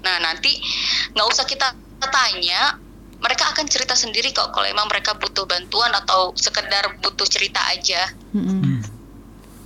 Nah 0.00 0.16
nanti 0.18 0.56
nggak 1.10 1.26
usah 1.26 1.44
kita 1.44 1.76
tanya, 2.02 2.80
mereka 3.18 3.52
akan 3.52 3.64
cerita 3.64 3.92
sendiri 3.92 4.32
kok 4.32 4.48
kalau 4.48 4.64
emang 4.64 4.88
mereka 4.88 5.12
butuh 5.12 5.44
bantuan 5.44 5.92
atau 5.94 6.32
sekedar 6.34 6.96
butuh 6.98 7.28
cerita 7.28 7.60
aja. 7.68 8.08
Hmm. 8.32 8.80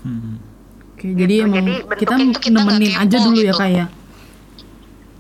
Hmm. 0.03 0.35
Oke, 0.91 1.07
jadi 1.09 1.35
Gitu. 1.39 1.47
emang 1.47 1.57
Jadi 1.57 1.73
kita 1.97 2.15
itu 2.19 2.41
kita 2.43 2.59
nemenin 2.61 2.91
kepo 2.91 3.01
aja 3.01 3.17
dulu 3.21 3.39
ya 3.39 3.47
gitu. 3.47 3.57
kak 3.57 3.71
ya, 3.71 3.85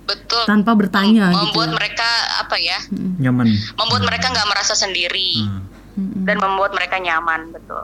Betul. 0.04 0.42
tanpa 0.44 0.70
bertanya 0.74 1.24
gitu. 1.30 1.38
membuat 1.40 1.70
ya. 1.70 1.74
mereka 1.74 2.08
apa 2.42 2.56
ya? 2.58 2.78
Nyaman. 2.92 3.46
Membuat 3.74 4.02
mereka 4.04 4.26
nggak 4.28 4.48
merasa 4.50 4.74
sendiri. 4.74 5.32
Hmm. 5.40 5.63
Dan 6.26 6.36
membuat 6.44 6.72
mereka 6.76 6.96
nyaman 7.00 7.52
betul. 7.54 7.82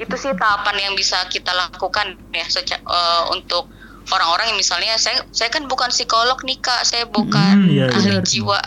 Itu 0.00 0.14
sih 0.22 0.32
tahapan 0.32 0.76
yang 0.88 0.94
bisa 1.00 1.18
kita 1.28 1.52
lakukan 1.52 2.06
ya 2.32 2.46
seca- 2.48 2.80
eh, 2.98 3.22
untuk 3.36 3.68
orang-orang 4.14 4.46
yang 4.50 4.58
misalnya 4.64 4.96
saya 5.04 5.18
saya 5.38 5.50
kan 5.54 5.68
bukan 5.72 5.90
psikolog 5.92 6.38
nih 6.48 6.58
kak. 6.66 6.80
Saya 6.88 7.04
bukan 7.16 7.54
Hmm, 7.54 7.68
iya, 7.70 7.86
ahli 7.96 8.16
jiwa. 8.24 8.58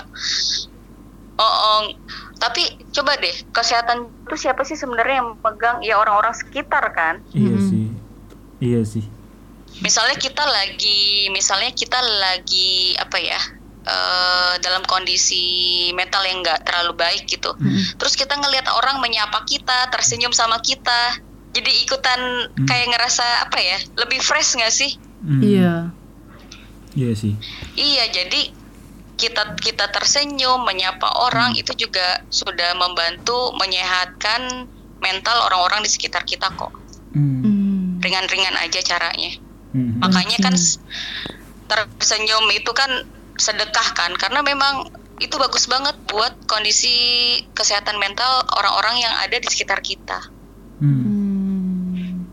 Oh, 1.34 1.54
oh, 1.68 1.80
tapi 2.38 2.62
coba 2.94 3.18
deh 3.24 3.34
kesehatan 3.56 3.98
itu 4.26 4.36
siapa 4.38 4.62
sih 4.70 4.78
sebenarnya 4.78 5.16
yang 5.26 5.30
megang? 5.42 5.78
Ya 5.82 5.96
orang-orang 5.98 6.34
sekitar 6.38 6.86
kan? 6.94 7.16
Iya 7.34 7.58
Mm-mm. 7.58 7.68
sih. 7.70 7.86
Iya 8.64 8.82
sih. 8.94 9.06
misalnya 9.86 10.16
kita 10.26 10.44
lagi 10.58 11.28
misalnya 11.38 11.72
kita 11.74 12.00
lagi 12.24 12.94
apa 13.04 13.18
ya 13.30 13.40
eh, 13.84 14.54
dalam 14.60 14.84
kondisi 14.84 15.44
mental 15.92 16.24
yang 16.24 16.40
nggak 16.40 16.64
terlalu 16.64 16.96
baik 16.96 17.24
gitu 17.26 17.52
Mm-mm. 17.54 17.96
terus 17.96 18.14
kita 18.14 18.34
ngelihat 18.34 18.68
orang 18.70 18.98
menyapa 18.98 19.44
kita 19.44 19.88
tersenyum 19.90 20.32
sama 20.32 20.60
kita 20.60 21.20
jadi 21.52 21.70
ikutan 21.84 22.20
Hmm. 22.50 22.66
kayak 22.66 22.90
ngerasa 22.90 23.22
apa 23.44 23.58
ya 23.58 23.78
lebih 23.96 24.18
fresh 24.20 24.56
nggak 24.56 24.72
sih 24.72 24.92
Hmm. 25.20 25.40
Iya. 25.40 25.76
Iya 26.94 27.12
sih. 27.14 27.34
iya 27.74 28.06
jadi 28.08 28.52
kita 29.14 29.56
kita 29.58 29.88
tersenyum 29.88 30.62
menyapa 30.62 31.06
orang 31.22 31.54
itu 31.54 31.72
juga 31.76 32.02
sudah 32.28 32.74
membantu 32.74 33.54
menyehatkan 33.56 34.68
mental 35.00 35.38
orang-orang 35.44 35.80
di 35.82 35.90
sekitar 35.90 36.24
kita 36.24 36.50
kok 36.54 36.74
Hmm. 37.14 37.40
Hmm. 37.40 37.84
ringan-ringan 38.00 38.58
aja 38.58 38.82
caranya 38.82 39.32
Hmm. 39.72 39.98
makanya 40.00 40.38
kan 40.40 40.54
tersenyum 41.66 42.46
itu 42.52 42.72
kan 42.72 42.90
sedekah 43.36 43.88
kan 43.94 44.12
karena 44.14 44.40
memang 44.40 44.88
itu 45.16 45.36
bagus 45.36 45.66
banget 45.66 45.94
buat 46.06 46.34
kondisi 46.46 46.94
kesehatan 47.52 47.96
mental 47.96 48.28
orang-orang 48.52 49.00
yang 49.00 49.14
ada 49.18 49.36
di 49.36 49.46
sekitar 49.46 49.80
kita 49.80 50.20
Hmm. 50.78 52.26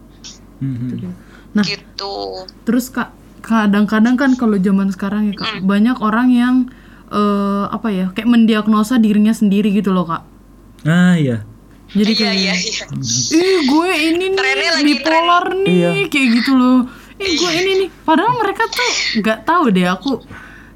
Hmm. 0.59 1.13
Nah. 1.51 1.63
gitu 1.63 2.45
Terus 2.63 2.89
kak 2.89 3.11
kadang-kadang 3.41 4.15
kan 4.15 4.35
kalau 4.35 4.57
zaman 4.57 4.91
sekarang 4.91 5.29
ya 5.29 5.35
kak 5.35 5.49
Hmm. 5.51 5.65
banyak 5.65 5.97
orang 5.99 6.29
yang 6.29 6.55
eh, 7.09 7.65
apa 7.67 7.89
ya 7.89 8.07
kayak 8.11 8.29
mendiagnosa 8.29 8.95
dirinya 8.97 9.31
sendiri 9.31 9.71
gitu 9.73 9.91
loh 9.91 10.07
kak. 10.07 10.23
Ah 10.85 11.15
iya. 11.15 11.43
Jadi 11.91 12.13
iya 12.13 12.21
kayak 12.21 12.37
iya 12.37 12.55
iya 12.55 12.85
ih 13.35 13.59
gue 13.67 13.89
ini 13.91 14.27
Trennya 14.31 14.55
nih 14.55 14.71
lagi 14.73 14.85
bipolar 14.95 15.45
nih 15.57 15.75
Iya. 15.75 15.91
kayak 16.07 16.29
gitu 16.37 16.53
loh. 16.55 16.79
Eh 17.17 17.31
gue 17.33 17.51
ini 17.53 17.73
nih 17.77 17.89
padahal 18.01 18.33
mereka 18.37 18.63
tuh 18.65 18.91
nggak 19.19 19.39
tahu 19.43 19.65
deh 19.69 19.87
aku 19.87 20.23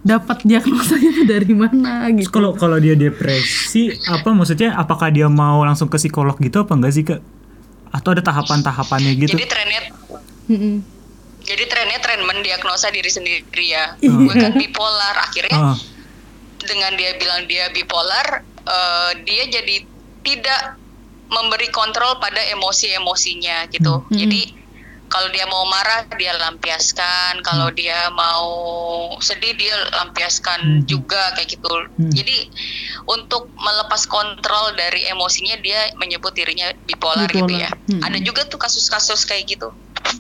dapat 0.04 0.44
diagnosanya 0.44 1.24
dari 1.32 1.50
mana 1.50 2.06
gitu. 2.12 2.28
Kalau 2.30 2.52
kalau 2.52 2.76
dia 2.76 2.92
depresi, 2.94 3.88
apa 4.04 4.30
maksudnya? 4.30 4.76
Apakah 4.76 5.08
dia 5.08 5.26
mau 5.26 5.60
langsung 5.60 5.88
ke 5.88 5.96
psikolog 5.96 6.36
gitu 6.36 6.60
apa 6.60 6.72
enggak 6.72 6.92
sih 6.92 7.02
kak? 7.02 7.24
Atau 7.88 8.12
ada 8.12 8.20
tahapan-tahapannya 8.20 9.12
gitu? 9.16 9.32
jadi 9.32 9.46
trennya 9.46 9.80
Mm-mm. 10.44 10.76
jadi 11.40 11.64
trennya 11.64 11.98
tren 11.98 12.20
mendiagnosa 12.20 12.90
diri 12.90 13.06
sendiri 13.06 13.46
ya 13.64 13.94
Iya. 13.96 14.12
gue 14.18 14.34
kan 14.34 14.52
bipolar 14.52 15.14
akhirnya 15.16 15.54
Ah, 15.54 15.76
dengan 16.58 16.92
dia 16.94 17.14
bilang 17.14 17.46
dia 17.46 17.70
bipolar 17.70 18.42
eh, 18.60 19.10
dia 19.22 19.46
jadi 19.46 19.86
tidak 20.20 20.74
memberi 21.26 21.70
kontrol 21.70 22.18
pada 22.18 22.42
emosi-emosinya 22.50 23.70
gitu 23.70 24.02
Hmm. 24.02 24.10
jadi 24.10 24.52
kalau 25.14 25.31
dia 25.31 25.46
mau 25.46 25.62
marah 25.64 26.03
dia 26.18 26.35
lampiaskan 26.35 27.38
kalau 27.40 27.70
dia 27.70 28.11
mau 28.11 28.50
sedih 29.22 29.55
dia 29.55 29.70
lampiaskan 29.94 30.59
Hmm. 30.59 30.83
juga 30.85 31.31
kayak 31.38 31.55
gitu 31.55 31.70
Hmm. 31.70 32.11
jadi 32.11 32.50
untuk 33.07 33.46
melepas 33.55 34.03
kontrol 34.05 34.74
dari 34.74 35.07
emosinya 35.07 35.55
dia 35.57 35.94
menyebut 35.94 36.35
dirinya 36.35 36.74
bipolar, 36.83 37.31
gitu 37.31 37.46
Bipolar. 37.46 37.62
ya 37.62 37.70
Hmm. 37.87 38.03
ada 38.03 38.18
juga 38.18 38.42
tuh 38.44 38.59
kasus-kasus 38.59 39.22
kayak 39.22 39.55
gitu 39.55 39.70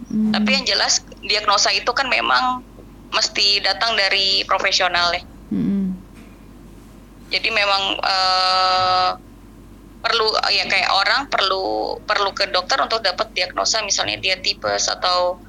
Hmm. 0.08 0.30
tapi 0.30 0.54
yang 0.54 0.64
jelas 0.64 1.02
diagnosa 1.20 1.74
itu 1.74 1.90
kan 1.90 2.06
memang 2.06 2.62
mesti 3.10 3.58
datang 3.60 3.98
dari 3.98 4.42
profesional 4.44 5.10
ya 5.10 5.22
Mm-mm. 5.50 5.90
jadi 7.30 7.48
memang 7.50 7.82
eh, 7.98 9.08
perlu 10.04 10.28
ya 10.52 10.68
kayak 10.68 10.90
orang 10.92 11.32
perlu 11.32 11.96
perlu 12.04 12.36
ke 12.36 12.52
dokter 12.52 12.76
untuk 12.76 13.00
dapat 13.00 13.32
diagnosa 13.32 13.80
misalnya 13.80 14.20
dia 14.20 14.36
tipes 14.36 14.92
atau 14.92 15.40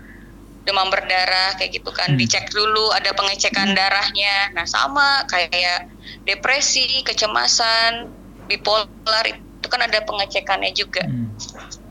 demam 0.63 0.87
berdarah 0.87 1.59
kayak 1.59 1.75
gitu 1.75 1.91
kan. 1.91 2.15
Hmm. 2.15 2.17
dicek 2.17 2.47
dulu 2.55 2.89
ada 2.95 3.11
pengecekan 3.11 3.75
darahnya. 3.75 4.55
Nah 4.55 4.63
sama 4.63 5.27
kayak 5.27 5.91
depresi 6.23 7.03
kecemasan 7.03 8.09
bipolar 8.47 9.27
itu 9.27 9.67
kan 9.67 9.83
ada 9.83 9.99
pengecekannya 10.07 10.71
juga. 10.71 11.03
Hmm. 11.03 11.29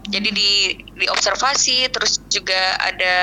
jadi 0.04 0.28
di 0.36 0.52
diobservasi 1.00 1.88
terus 1.88 2.20
juga 2.28 2.76
ada 2.76 3.16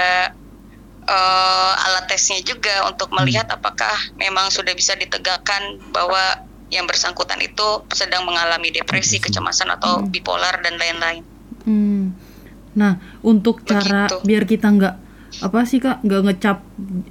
eh, 1.06 1.74
alat 1.86 2.10
tesnya 2.10 2.42
juga 2.42 2.90
untuk 2.90 3.14
melihat 3.14 3.46
apakah 3.54 3.94
memang 4.18 4.50
sudah 4.50 4.74
bisa 4.74 4.98
ditegakkan 4.98 5.78
bahwa 5.94 6.42
yang 6.72 6.84
bersangkutan 6.84 7.38
itu 7.38 7.68
sedang 7.90 8.24
mengalami 8.24 8.72
depresi, 8.72 9.20
kecemasan 9.20 9.70
atau 9.70 10.00
Hmm. 10.00 10.08
bipolar 10.08 10.58
dan 10.58 10.76
lain-lain. 10.76 11.24
Hmm. 11.62 12.16
Nah, 12.72 12.96
untuk 13.22 13.62
cara 13.62 14.08
Begitu. 14.08 14.24
biar 14.24 14.44
kita 14.46 14.68
nggak 14.70 14.96
apa 15.42 15.64
sih 15.64 15.80
kak 15.80 16.00
nggak 16.02 16.22
ngecap 16.22 16.58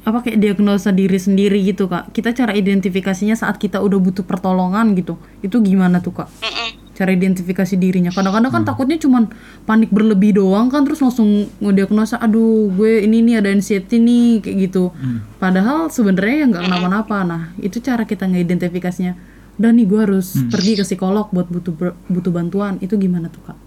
apa 0.02 0.18
kayak 0.20 0.38
diagnosa 0.38 0.90
diri 0.90 1.16
sendiri 1.16 1.56
gitu 1.62 1.88
kak 1.88 2.08
kita 2.10 2.32
cara 2.34 2.52
identifikasinya 2.52 3.32
saat 3.32 3.56
kita 3.56 3.80
udah 3.80 3.96
butuh 3.98 4.22
pertolongan 4.22 4.92
gitu 4.92 5.16
itu 5.40 5.56
gimana 5.58 5.98
tuh 5.98 6.12
kak 6.14 6.28
Mm-mm. 6.38 6.92
cara 6.92 7.10
identifikasi 7.10 7.74
dirinya 7.74 8.12
kadang-kadang 8.12 8.52
kan 8.52 8.62
takutnya 8.62 8.96
cuman 8.98 9.32
panik 9.64 9.88
berlebih 9.88 10.36
doang 10.36 10.68
kan 10.68 10.84
terus 10.84 11.00
langsung 11.00 11.48
ngediagnosa 11.58 12.20
aduh 12.20 12.68
gue 12.70 13.00
ini 13.00 13.24
nih 13.24 13.40
ada 13.40 13.48
anxiety 13.48 13.96
nih 13.96 14.44
kayak 14.44 14.56
gitu 14.68 14.92
Hmm. 14.92 15.24
padahal 15.36 15.88
sebenarnya 15.88 16.36
ya 16.36 16.46
nggak 16.46 16.62
kenapa-napa 16.62 17.16
nah 17.22 17.42
itu 17.56 17.80
cara 17.80 18.04
kita 18.04 18.28
ngidentifikasinya 18.28 19.16
udah 19.60 19.70
nih 19.70 19.84
gue 19.84 20.00
harus 20.00 20.28
Hmm. 20.34 20.48
pergi 20.48 20.72
ke 20.72 20.84
psikolog 20.88 21.28
buat 21.28 21.46
butuh 21.46 21.76
butuh 22.08 22.32
bantuan 22.32 22.80
itu 22.80 22.96
gimana 22.96 23.28
tuh 23.28 23.44
kak 23.44 23.58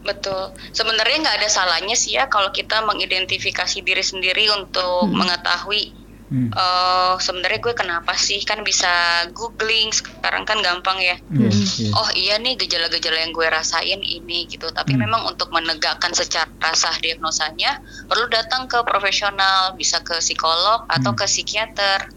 Betul. 0.00 0.56
Sebenarnya 0.72 1.20
nggak 1.20 1.36
ada 1.44 1.48
salahnya 1.52 1.92
sih 1.92 2.16
ya 2.16 2.32
kalau 2.32 2.48
kita 2.48 2.80
mengidentifikasi 2.80 3.84
diri 3.84 4.00
sendiri 4.00 4.48
untuk 4.48 5.04
mengetahui 5.10 6.08
Hmm. 6.28 6.52
eh 6.52 7.14
sebenarnya 7.16 7.56
gue 7.56 7.72
kenapa 7.72 8.12
sih 8.12 8.44
kan 8.44 8.60
bisa 8.60 8.88
googling 9.32 9.88
sekarang 9.88 10.44
kan 10.44 10.60
gampang 10.60 11.00
ya. 11.00 11.16
Iya, 11.32 11.48
Hmm. 11.48 11.64
iya. 11.80 11.90
Oh 11.96 12.08
iya 12.12 12.34
nih 12.36 12.52
gejala-gejala 12.54 13.24
yang 13.24 13.32
gue 13.32 13.48
rasain 13.48 13.96
ini 13.98 14.44
gitu. 14.44 14.68
Tapi 14.68 14.92
Hmm. 14.92 15.08
memang 15.08 15.24
untuk 15.24 15.48
menegakkan 15.48 16.12
secara 16.12 16.48
sah 16.72 16.92
diagnosanya 17.00 17.80
perlu 18.04 18.28
datang 18.28 18.68
ke 18.68 18.76
profesional, 18.84 19.72
bisa 19.72 20.04
ke 20.04 20.20
psikolog 20.20 20.84
atau 20.84 21.12
Hmm. 21.12 21.18
ke 21.18 21.24
psikiater 21.24 22.12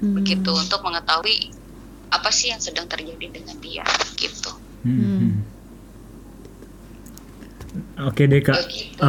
Hmm. 0.00 0.14
begitu 0.20 0.50
untuk 0.52 0.80
mengetahui 0.84 1.50
apa 2.12 2.30
sih 2.30 2.52
yang 2.52 2.60
sedang 2.62 2.86
terjadi 2.86 3.26
dengan 3.32 3.56
dia 3.58 3.84
gitu. 4.20 4.52
Hmm. 4.84 4.94
Hmm. 4.94 5.18
hmm. 5.18 5.34
Oke 8.06 8.30
deh 8.30 8.38
kak. 8.38 8.54
Begitu 8.54 9.02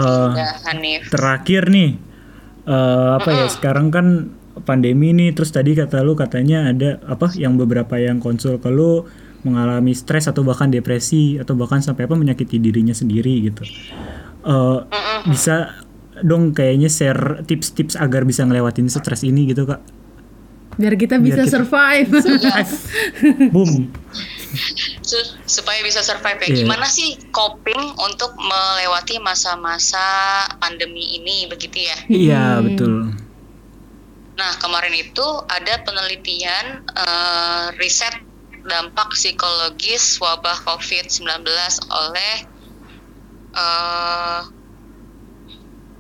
Hanif. 0.66 1.14
terakhir 1.14 1.70
nih 1.70 2.02
eh, 2.66 3.10
apa 3.22 3.30
ya 3.30 3.46
sekarang 3.52 3.94
kan 3.94 4.34
pandemi 4.66 5.12
nih 5.14 5.36
terus 5.36 5.52
tadi 5.54 5.76
kata 5.78 6.02
lu 6.02 6.18
katanya 6.18 6.72
ada 6.72 6.98
apa 7.06 7.30
yang 7.38 7.60
beberapa 7.60 8.00
yang 8.00 8.18
konsul 8.18 8.58
ke 8.58 8.72
lu 8.72 9.06
mengalami 9.46 9.94
stres 9.94 10.26
atau 10.26 10.42
bahkan 10.42 10.74
depresi 10.74 11.38
atau 11.38 11.54
bahkan 11.54 11.78
sampai 11.78 12.10
apa 12.10 12.18
menyakiti 12.18 12.58
dirinya 12.58 12.98
sendiri 12.98 13.46
gitu 13.46 13.62
Eh, 14.46 14.80
bisa 15.26 15.74
dong 16.22 16.54
kayaknya 16.54 16.86
share 16.86 17.42
tips-tips 17.50 17.98
agar 17.98 18.30
bisa 18.30 18.46
ngelewatin 18.46 18.86
stres 18.88 19.26
ini 19.26 19.50
gitu 19.50 19.66
kak 19.66 19.82
biar 20.76 20.94
kita 20.94 21.16
Biar 21.16 21.26
bisa 21.26 21.42
kita- 21.42 21.54
survive 21.54 22.10
boom 23.54 23.90
Su- 25.02 25.36
supaya 25.46 25.84
bisa 25.84 26.00
survive 26.00 26.40
ya. 26.40 26.48
Iya. 26.48 26.58
Gimana 26.64 26.88
sih 26.88 27.20
coping 27.30 27.76
untuk 27.98 28.32
melewati 28.36 29.20
masa-masa 29.20 30.00
pandemi 30.58 31.16
ini 31.16 31.46
begitu 31.46 31.84
ya? 31.84 31.98
iya 32.08 32.44
Hmm. 32.56 32.64
betul 32.66 32.94
Nah, 34.36 34.52
kemarin 34.58 34.92
itu 34.92 35.24
ada 35.46 35.80
penelitian 35.82 36.66
eh, 36.86 37.66
riset 37.76 38.12
dampak 38.64 39.12
psikologis 39.12 40.20
wabah 40.20 40.60
COVID-19 40.62 41.24
oleh 41.88 42.34
eh, 43.54 44.40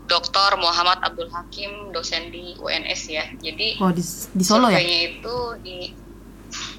Dr. 0.05 0.57
Muhammad 0.57 1.01
Abdul 1.01 1.29
Hakim, 1.29 1.89
dosen 1.89 2.29
di 2.29 2.53
UNS 2.55 3.01
ya. 3.09 3.25
Jadi 3.37 3.81
Oh 3.81 3.89
di, 3.89 4.03
di 4.31 4.43
Solo 4.45 4.69
ya? 4.69 4.77
itu 4.77 5.35
di 5.65 5.89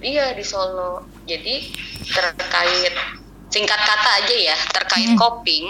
iya 0.01 0.31
di 0.31 0.45
Solo. 0.47 1.03
Jadi 1.27 1.75
terkait 2.07 2.95
singkat 3.51 3.81
kata 3.81 4.11
aja 4.23 4.37
ya 4.37 4.57
terkait 4.71 5.11
Hmm. 5.11 5.19
coping. 5.19 5.67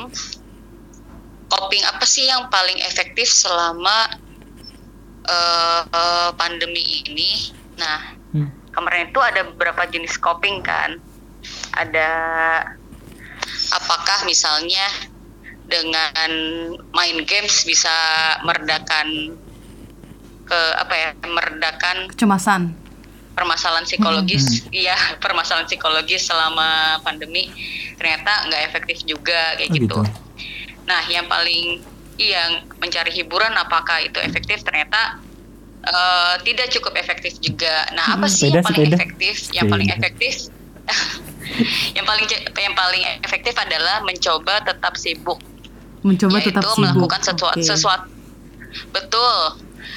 Coping 1.47 1.83
apa 1.87 2.05
sih 2.05 2.27
yang 2.27 2.49
paling 2.49 2.77
efektif 2.83 3.27
selama 3.27 4.11
eh, 5.25 6.31
pandemi 6.37 7.03
ini? 7.03 7.51
Nah 7.77 8.15
Hmm. 8.31 8.53
kemarin 8.71 9.09
itu 9.09 9.19
ada 9.19 9.43
beberapa 9.43 9.89
jenis 9.89 10.21
coping 10.21 10.61
kan. 10.61 11.01
Ada 11.73 12.09
apakah 13.73 14.25
misalnya 14.25 14.83
dengan 15.67 16.23
main 16.95 17.19
games 17.27 17.67
bisa 17.67 17.91
meredakan 18.43 19.35
ke 20.47 20.61
apa 20.79 20.95
ya 20.95 21.09
meredakan 21.27 22.07
Kecemasan. 22.15 22.71
permasalahan 23.35 23.83
psikologis 23.83 24.63
iya 24.73 24.95
permasalahan 25.19 25.67
psikologis 25.67 26.23
selama 26.25 27.03
pandemi 27.03 27.51
ternyata 27.99 28.47
nggak 28.47 28.63
efektif 28.71 29.03
juga 29.03 29.59
kayak 29.59 29.71
Oh, 29.71 29.75
gitu. 29.75 29.99
gitu. 29.99 30.01
nah 30.87 31.03
yang 31.11 31.27
paling 31.27 31.83
iya 32.17 32.63
mencari 32.79 33.11
hiburan 33.11 33.53
apakah 33.59 34.01
itu 34.07 34.23
efektif 34.23 34.63
ternyata 34.63 35.19
eh, 35.83 36.35
tidak 36.47 36.71
cukup 36.73 36.95
efektif 36.95 37.37
juga 37.43 37.91
nah 37.91 38.15
apa 38.15 38.31
sih 38.31 38.49
Sepeda, 38.49 38.63
yang 38.63 38.65
paling 38.71 38.79
sepeda. 38.87 38.97
efektif 39.03 39.35
yang 39.51 39.67
paling 39.67 39.89
efektif 39.91 40.35
yang 41.99 42.07
paling 42.07 42.25
yang 42.55 42.75
paling 42.79 43.03
efektif 43.27 43.55
adalah 43.59 43.99
mencoba 44.07 44.63
tetap 44.63 44.95
sibuk 44.95 45.43
Mencoba 46.07 46.39
yaitu 46.39 46.55
tetap 46.55 46.63
sibuk. 46.65 46.79
melakukan 46.87 47.21
sesuatu, 47.21 47.59
Oke. 47.59 47.67
sesuatu 47.67 48.07
betul 48.87 49.39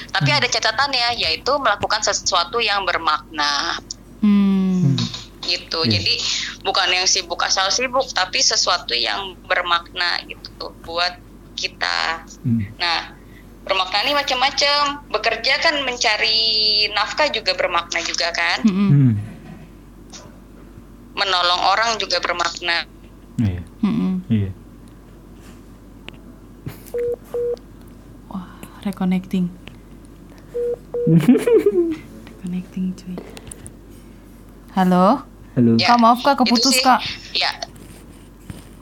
tapi 0.09 0.29
ada 0.31 0.47
catatannya 0.47 1.13
yaitu 1.15 1.51
melakukan 1.55 2.01
sesuatu 2.01 2.57
yang 2.57 2.81
bermakna 2.81 3.77
Hmm. 4.19 4.97
gitu 5.41 5.79
Iya. 5.81 5.95
jadi 5.95 6.13
bukan 6.61 6.87
yang 6.89 7.05
sibuk 7.05 7.39
asal 7.39 7.69
sibuk 7.69 8.03
tapi 8.09 8.39
sesuatu 8.39 8.91
yang 8.91 9.19
bermakna 9.43 10.19
gitu 10.25 10.73
buat 10.81 11.13
kita 11.53 12.25
Hmm. 12.41 12.63
nah 12.75 13.13
bermakna 13.61 14.01
ini 14.01 14.13
macam-macam 14.13 14.79
bekerja 15.07 15.53
kan 15.59 15.75
mencari 15.81 16.39
nafkah 16.89 17.29
juga 17.29 17.53
bermakna 17.53 17.99
juga 18.01 18.31
kan 18.31 18.59
Mm-mm. 18.61 18.89
Hmm. 18.89 19.13
menolong 21.13 21.61
orang 21.67 21.89
juga 21.95 22.17
bermakna 22.17 22.87
Iya. 23.37 23.61
Mm-mm. 23.79 24.13
Iya. 24.27 24.49
Wah, 28.27 28.45
reconnecting. 28.81 29.47
reconnecting 32.29 32.85
cuy. 32.93 33.15
Halo? 34.71 35.23
Halo. 35.53 35.71
Ya, 35.75 35.87
Kak, 35.87 35.97
maaf 35.97 36.19
Kak, 36.21 36.35
keputus 36.37 36.71
sih. 36.71 36.83
Kak. 36.83 37.01
ya 37.31 37.51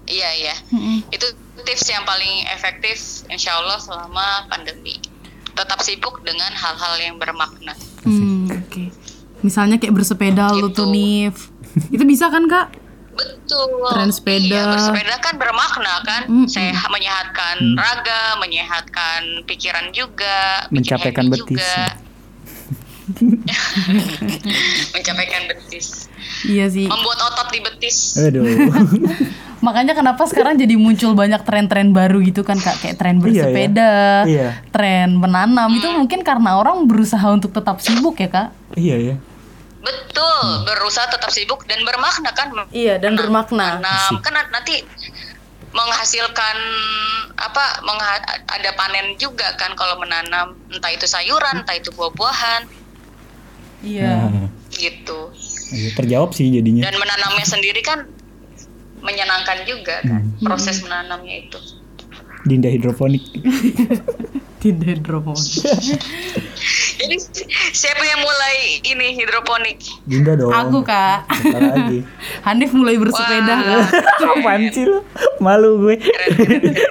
iya 0.08 0.30
iya 0.34 0.56
Mm-mm. 0.70 1.04
itu 1.10 1.28
tips 1.60 1.84
yang 1.86 2.00
paling 2.02 2.48
efektif 2.48 2.96
insya 3.28 3.52
Allah 3.54 3.76
selama 3.76 4.24
pandemi 4.48 4.96
tetap 5.52 5.82
sibuk 5.82 6.24
dengan 6.24 6.48
hal-hal 6.50 6.96
yang 6.98 7.16
bermakna 7.18 7.76
Hmm, 8.02 8.48
oke. 8.48 8.88
Misalnya 9.38 9.76
kayak 9.76 9.92
bersepeda 9.92 10.48
lu 10.54 10.72
Gitu. 10.72 10.80
tuh, 10.80 10.88
Nif. 10.88 11.52
Itu 11.90 12.08
bisa 12.08 12.32
kan, 12.32 12.48
Kak? 12.48 12.72
Betul 13.18 13.68
Tren 13.90 14.10
sepeda. 14.10 14.46
iya 14.46 14.62
bersepeda 14.70 15.16
kan 15.18 15.34
bermakna 15.36 15.94
kan 16.02 16.22
Mm-mm. 16.26 16.46
sehat 16.48 16.88
menyehatkan 16.88 17.56
Hmm. 17.58 17.76
raga 17.76 18.22
menyehatkan 18.38 19.22
pikiran 19.44 19.90
juga 19.90 20.70
Mencapaikan 20.70 21.28
betis. 21.28 21.58
juga. 21.58 21.76
mencapaikan 24.94 25.44
betis 25.48 26.12
Iya 26.44 26.68
sih. 26.68 26.86
membuat 26.86 27.20
otot 27.24 27.48
di 27.50 27.60
betis 27.60 28.20
Aduh. 28.20 28.44
Makanya 29.58 29.96
kenapa 29.96 30.22
sekarang 30.24 30.54
jadi 30.56 30.76
muncul 30.76 31.12
banyak 31.12 31.42
tren-tren 31.42 31.90
baru 31.90 32.22
gitu 32.22 32.46
kan, 32.46 32.56
Kak? 32.56 32.78
Kayak 32.78 32.96
tren 32.96 33.16
Iya, 33.16 33.18
ya. 33.18 33.26
bersepeda, 33.26 33.94
Iya. 34.24 34.50
tren 34.70 35.18
menanam. 35.18 35.74
Itu 35.74 35.90
mungkin 35.90 36.22
karena 36.22 36.62
orang 36.62 36.86
berusaha 36.86 37.26
untuk 37.28 37.50
tetap 37.50 37.82
sibuk 37.82 38.14
ya, 38.16 38.30
Kak? 38.30 38.48
iya 38.76 38.96
ya. 39.00 39.16
Betul 39.88 40.38
berusaha 40.66 41.08
tetap 41.08 41.30
sibuk 41.30 41.64
dan 41.64 41.80
bermakna 41.82 42.32
kan 42.32 42.52
Iya, 42.70 42.98
dan 42.98 43.16
bermakna. 43.16 43.80
menanam 43.80 44.20
kan 44.20 44.34
nanti 44.50 44.84
menghasilkan 45.70 46.58
apa 47.38 47.64
mengha- 47.82 48.24
ada 48.46 48.72
panen 48.74 49.14
juga 49.16 49.54
kan 49.56 49.72
kalau 49.74 49.96
menanam 49.96 50.54
entah 50.68 50.90
itu 50.90 51.06
sayuran 51.06 51.62
entah 51.62 51.74
itu 51.74 51.90
buah-buahan 51.92 52.66
Iya. 53.80 54.10
Nah, 54.26 54.50
gitu 54.70 55.30
iya, 55.70 55.94
terjawab 55.94 56.34
sih 56.34 56.50
jadinya. 56.50 56.82
dan 56.82 56.98
menanamnya 56.98 57.46
sendiri 57.46 57.80
kan 57.80 58.10
menyenangkan 59.00 59.64
juga 59.64 60.02
kan 60.02 60.26
Hmm. 60.26 60.44
proses 60.44 60.82
menanamnya 60.82 61.44
itu 61.44 61.60
Dinda 62.44 62.68
hidroponik. 62.68 63.22
Tidak 64.58 64.90
hidroponik. 64.90 65.46
jadi 67.00 67.16
si- 67.22 67.46
siapa 67.78 68.02
yang 68.02 68.26
mulai 68.26 68.82
ini 68.82 69.14
hidroponik 69.14 69.78
Dinda 70.10 70.34
dong. 70.34 70.50
Aku, 70.50 70.82
Kak. 70.82 71.30
Siapa 71.30 71.78
lagi? 71.78 72.00
Hanif 72.50 72.74
mulai 72.74 72.98
bersepeda. 72.98 73.54
Apaan 74.18 74.74
sih 74.74 74.90
lu? 74.90 75.06
Malu 75.38 75.86
gue. 75.86 75.96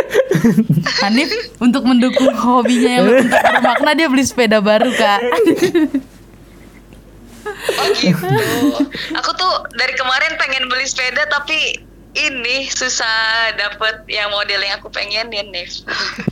Hanif 1.03 1.31
untuk 1.59 1.83
mendukung 1.83 2.31
hobinya 2.31 3.03
yang 3.03 3.07
untuk 3.11 3.35
bermakna 3.35 3.91
dia 3.99 4.07
beli 4.07 4.23
sepeda 4.23 4.63
baru, 4.63 4.91
Kak. 4.95 5.21
oh 7.47 7.89
gitu 7.95 8.27
aku 9.15 9.31
tuh 9.39 9.55
dari 9.79 9.95
kemarin 9.95 10.35
pengen 10.35 10.67
beli 10.67 10.83
sepeda 10.83 11.31
tapi 11.31 11.79
ini 12.17 12.67
susah 12.67 13.15
dapet 13.53 14.09
yang 14.09 14.29
model 14.29 14.57
yang 14.59 14.75
aku 14.75 14.89
pengenin 14.89 15.47
nih 15.49 15.69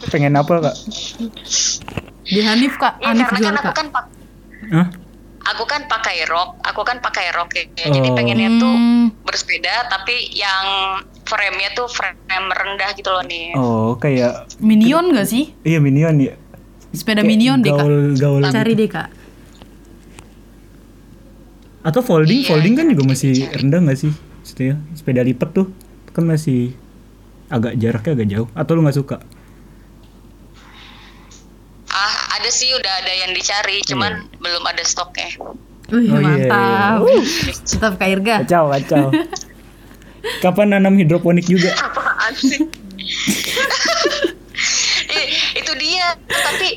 Pengen 0.09 0.33
apa, 0.33 0.53
Kak? 0.63 0.77
Di 2.25 2.41
Hanif, 2.41 2.75
Kak. 2.77 2.99
Iya 2.99 3.13
Hanif 3.13 3.27
karena 3.29 3.39
jual, 3.39 3.47
kan 3.47 3.55
aku 3.55 3.65
Kak. 3.65 3.77
kan 3.77 3.87
pak 3.91 4.05
Hah? 4.67 4.89
aku 5.45 5.65
kan 5.67 5.85
pakai 5.85 6.25
rok, 6.25 6.57
aku 6.59 6.81
kan 6.83 6.97
pakai 6.99 7.29
rok 7.31 7.53
ya. 7.53 7.69
Jadi 7.85 8.01
Oh. 8.03 8.17
pengennya 8.17 8.49
tuh 8.57 8.73
Hmm. 8.73 9.13
bersepeda 9.23 9.85
tapi 9.87 10.33
yang 10.33 10.65
frame-nya 11.23 11.69
tuh 11.75 11.85
frame 11.87 12.17
rendah 12.49 12.91
gitu 12.95 13.13
loh 13.13 13.21
nih. 13.21 13.53
Oh, 13.53 13.93
kayak 13.95 14.49
Minion 14.59 15.13
gak 15.13 15.29
sih? 15.29 15.53
iya 15.61 15.77
minion 15.79 16.17
ya. 16.17 16.33
Sepeda 16.91 17.21
Kayak 17.21 17.29
Minion 17.29 17.59
deh, 17.61 17.71
Kak. 17.71 17.87
gaul, 18.17 18.41
Cari 18.47 18.73
gitu. 18.73 18.81
deh, 18.81 18.89
Kak. 18.89 19.09
Atau 21.83 22.01
folding, 22.01 22.41
Iya, 22.41 22.49
folding 22.49 22.75
kan 22.75 22.87
juga 22.89 23.03
masih 23.05 23.33
rendah 23.53 23.85
nggak 23.85 23.99
sih? 23.99 24.13
Setia, 24.55 24.79
sepeda 24.95 25.19
lipat 25.19 25.51
tuh 25.51 25.67
kan 26.15 26.23
masih 26.23 26.79
agak 27.51 27.75
jaraknya 27.75 28.13
agak 28.15 28.29
jauh. 28.31 28.47
Atau 28.55 28.79
lu 28.79 28.87
nggak 28.87 28.95
suka? 28.95 29.19
Ah, 31.91 32.39
ada 32.39 32.47
sih 32.49 32.71
udah 32.71 32.93
ada 33.03 33.13
yang 33.19 33.35
dicari, 33.35 33.83
cuman 33.83 34.31
belum 34.39 34.63
ada 34.63 34.87
stoknya. 34.87 35.27
Wih, 35.91 36.07
Oh, 36.07 36.23
iya, 36.23 36.47
mantap. 36.47 37.03
iya. 37.03 37.19
Tetap 37.67 37.99
Kak 37.99 38.09
Irga. 38.09 38.35
Kacau, 38.47 38.65
kacau. 38.71 39.07
Kapan 40.47 40.67
nanam 40.71 40.95
hidroponik 40.95 41.51
juga? 41.51 41.75
Apaan 41.75 42.33
sih? 42.39 42.63
Eh, 45.17 45.29
itu 45.57 45.73
dia. 45.75 46.07
Tapi 46.25 46.69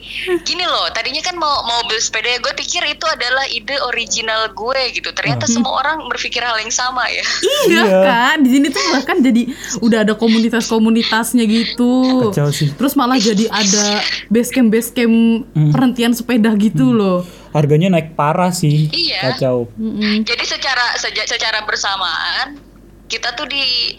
gini 0.42 0.64
loh, 0.64 0.88
tadinya 0.90 1.20
kan 1.20 1.34
mau 1.34 1.64
mau 1.64 1.82
beli 1.84 1.98
sepeda, 1.98 2.38
gue 2.38 2.54
pikir 2.56 2.86
itu 2.86 3.06
adalah 3.06 3.46
ide 3.48 3.76
original 3.84 4.48
gue 4.50 4.82
gitu. 4.92 5.10
Ternyata 5.12 5.46
semua 5.46 5.74
orang 5.76 6.06
berpikir 6.06 6.40
hal 6.40 6.58
yang 6.58 6.70
sama 6.70 7.08
ya. 7.08 7.26
Iya, 7.68 7.82
Iya. 7.84 8.00
Kak. 8.02 8.34
Di 8.40 8.50
sini 8.50 8.68
tuh 8.68 8.84
bahkan 8.92 9.18
jadi 9.20 9.42
udah 9.80 10.00
ada 10.02 10.14
komunitas-komunitasnya 10.14 11.44
gitu. 11.44 11.92
Kacau 12.28 12.50
sih. 12.50 12.70
Terus 12.72 12.94
malah 12.94 13.18
jadi 13.18 13.48
ada 13.48 14.02
base 14.28 14.50
camp 14.50 14.70
base 14.70 14.90
camp 14.90 15.16
Hmm. 15.50 15.72
perhentian 15.72 16.12
sepeda 16.12 16.54
gitu 16.56 16.90
loh. 16.90 17.24
Harganya 17.50 17.90
naik 17.90 18.14
parah 18.14 18.52
sih. 18.52 18.88
Iya. 18.88 19.34
Kacau. 19.34 19.66
Mm-mm. 19.74 20.22
Jadi 20.22 20.44
secara 20.44 20.94
seja- 20.96 21.26
secara 21.26 21.64
bersamaan 21.64 22.60
kita 23.08 23.34
tuh 23.34 23.48
di 23.48 23.96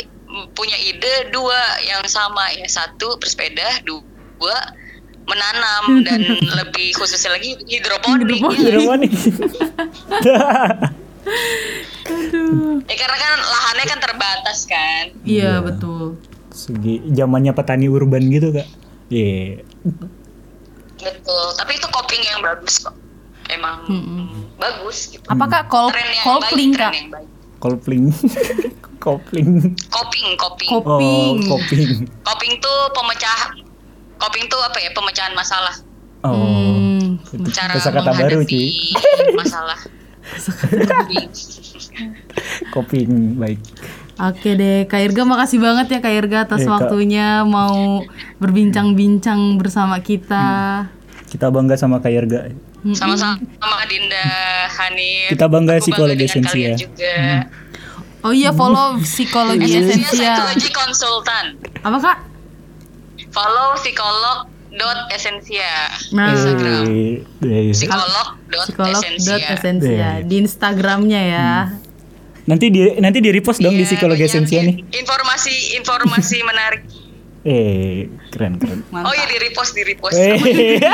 punya 0.48 0.76
ide 0.78 1.28
dua 1.28 1.56
yang 1.82 2.04
sama 2.04 2.52
ya. 2.52 2.68
Satu 2.68 3.16
bersepeda, 3.16 3.80
dua 3.82 4.04
menanam 5.24 5.84
dan 6.06 6.20
lebih 6.56 6.94
khususnya 6.94 7.34
lagi 7.34 7.58
hidroponik. 7.62 8.26
Hidroponik. 8.26 8.58
ya. 8.58 8.70
Hidroponik. 8.72 9.12
Aduh. 12.08 12.80
Ya 12.82 12.94
karena 12.96 13.16
kan 13.16 13.32
lahannya 13.38 13.84
kan 13.84 13.98
terbatas 14.00 14.58
kan. 14.64 15.04
Iya, 15.22 15.60
betul. 15.60 16.16
Segi 16.48 17.04
zamannya 17.12 17.52
petani 17.52 17.86
urban 17.86 18.24
gitu, 18.26 18.50
Kak. 18.50 18.68
Iya. 19.08 19.60
Betul. 20.96 21.44
Tapi 21.54 21.72
itu 21.76 21.86
coping 21.86 22.22
yang 22.24 22.40
bagus 22.40 22.80
kok. 22.80 22.96
Emang 23.48 23.80
Mm-mm. 23.88 24.28
bagus 24.56 25.08
gitu. 25.08 25.24
Apakah 25.24 25.64
call 25.64 25.88
Tren 25.88 26.04
yang 26.06 26.20
call 26.20 26.40
baik, 26.42 26.52
pling, 26.52 26.70
tren 26.72 26.92
Kak? 27.08 27.24
Kopling. 27.58 28.04
Kopling. 28.98 29.50
Coping, 29.96 30.28
coping. 30.36 30.68
Kop- 30.68 30.84
Koping. 30.84 31.34
Oh, 31.42 31.56
kopling. 31.56 31.92
Coping 32.22 32.52
tuh 32.58 32.78
pemecah 32.92 33.40
coping 34.18 34.46
tuh 34.46 34.60
apa 34.60 34.78
ya 34.78 34.90
pemecahan 34.92 35.32
masalah 35.32 35.74
Oh. 36.18 36.34
Hmm. 36.34 37.14
Cara 37.46 37.78
kata 37.78 38.10
baru 38.10 38.42
menghadapi 38.42 38.50
cuy. 38.50 38.68
masalah 39.40 39.78
Coping 42.70 43.38
baik. 43.38 43.60
Oke 44.18 44.50
deh, 44.52 44.82
Kak 44.84 44.98
Irga 45.00 45.22
makasih 45.22 45.58
banget 45.58 45.86
ya 45.88 45.98
Kak 46.00 46.10
Irga 46.12 46.38
atas 46.42 46.60
Iya, 46.60 46.66
Kak. 46.66 46.74
waktunya 46.76 47.26
mau 47.46 48.02
berbincang-bincang 48.36 49.56
bersama 49.56 50.02
kita. 50.02 50.86
Kita 51.28 51.48
bangga 51.48 51.78
sama 51.78 51.98
Kak 51.98 52.10
Irga. 52.10 52.50
sama-sama 52.88 53.38
Dinda 53.84 54.22
Hanif 54.70 55.34
Kita 55.34 55.46
bangga 55.46 55.76
Aku 55.76 55.82
psikologi 55.84 56.24
esensia. 56.24 56.72
kalian 56.72 56.78
juga 56.78 57.14
Oh 58.20 58.30
iya, 58.30 58.50
follow 58.50 58.98
psikologi 59.00 59.66
Esensia 59.66 59.98
esensia. 59.98 60.34
Psikologi 60.36 60.70
Konsultan 60.72 61.44
Apa 61.80 61.98
Kak? 62.00 62.16
Follow 63.38 63.68
psikolog 63.76 64.38
dot 64.70 64.98
esensia 65.08 65.70
Nah, 66.10 66.34
Instagram 66.34 66.82
psikolog 67.70 68.26
dot 68.48 68.66
psikolog 68.66 68.98
esensia 68.98 69.30
dot 69.30 69.42
esensia 69.48 69.94
Iya. 69.94 70.10
di 70.22 70.34
Instagramnya 70.38 71.20
ya. 71.24 71.48
Nanti 72.44 72.66
di 72.68 72.96
nanti 72.96 73.20
di 73.20 73.30
repost 73.30 73.60
dong 73.60 73.72
di 73.72 73.80
Iya, 73.80 73.88
psikologi 73.88 74.18
banyak 74.18 74.32
esensia 74.34 74.60
nih. 74.60 74.76
informasi 74.92 75.54
informasi 75.76 76.36
menarik 76.50 76.82
Eh, 77.40 78.10
keren 78.28 78.58
keren. 78.58 78.82
oh 78.90 79.14
iya 79.14 79.24
di 79.24 79.38
repost 79.38 79.72
di 79.72 79.86
repost 79.86 80.18
Eh. 80.18 80.34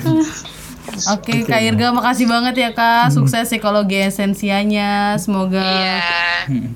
Oke, 1.08 1.44
Kak 1.46 1.60
Irga 1.62 1.94
makasih 1.94 2.26
banget 2.28 2.54
ya 2.60 2.70
Kak. 2.76 3.14
Sukses 3.14 3.48
psikologi 3.48 3.96
esensianya. 3.96 5.16
Semoga 5.16 5.64
iya 5.64 5.98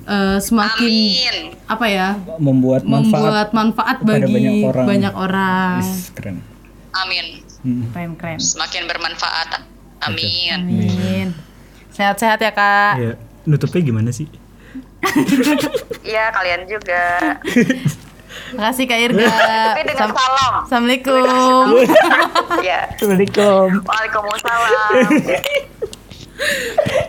eh, 0.05 0.39
semakin 0.41 0.85
amin 0.85 1.37
apa 1.69 1.87
ya? 1.89 2.09
Membuat 2.41 2.83
manfaat. 2.85 3.21
membuat 3.21 3.49
manfaat 3.53 3.99
bagi 4.05 4.33
banyak 4.33 4.55
orang. 4.65 4.87
banyak 4.87 5.15
orang. 5.15 5.77
Wis, 5.81 6.13
keren. 6.17 6.37
amin 6.95 7.27
Hmm. 7.65 7.89
Keren 7.97 8.13
keren. 8.21 8.37
semakin 8.37 8.85
bermanfaat 8.85 9.65
amin 10.05 10.53
Amin. 10.53 11.29
Sehat-sehat 11.97 12.37
ya 12.45 12.53
Kak. 12.53 12.93
Ya, 13.01 13.13
nutupnya 13.49 13.81
gimana 13.81 14.13
sih? 14.13 14.29
iya 16.09 16.33
kalian 16.33 16.65
juga 16.65 17.03
Makasih 18.53 18.85
Kak 18.85 19.01
Irga. 19.01 19.25
tapi 19.73 19.83
dengan 19.85 20.01
Sam- 20.05 20.15
salam 20.15 20.53
Assalamualaikum. 20.63 21.67
ya 22.61 22.81
Assalamualaikum. 22.91 23.67
waalaikumsalam 23.83 24.93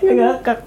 Ngakak. 0.06 0.60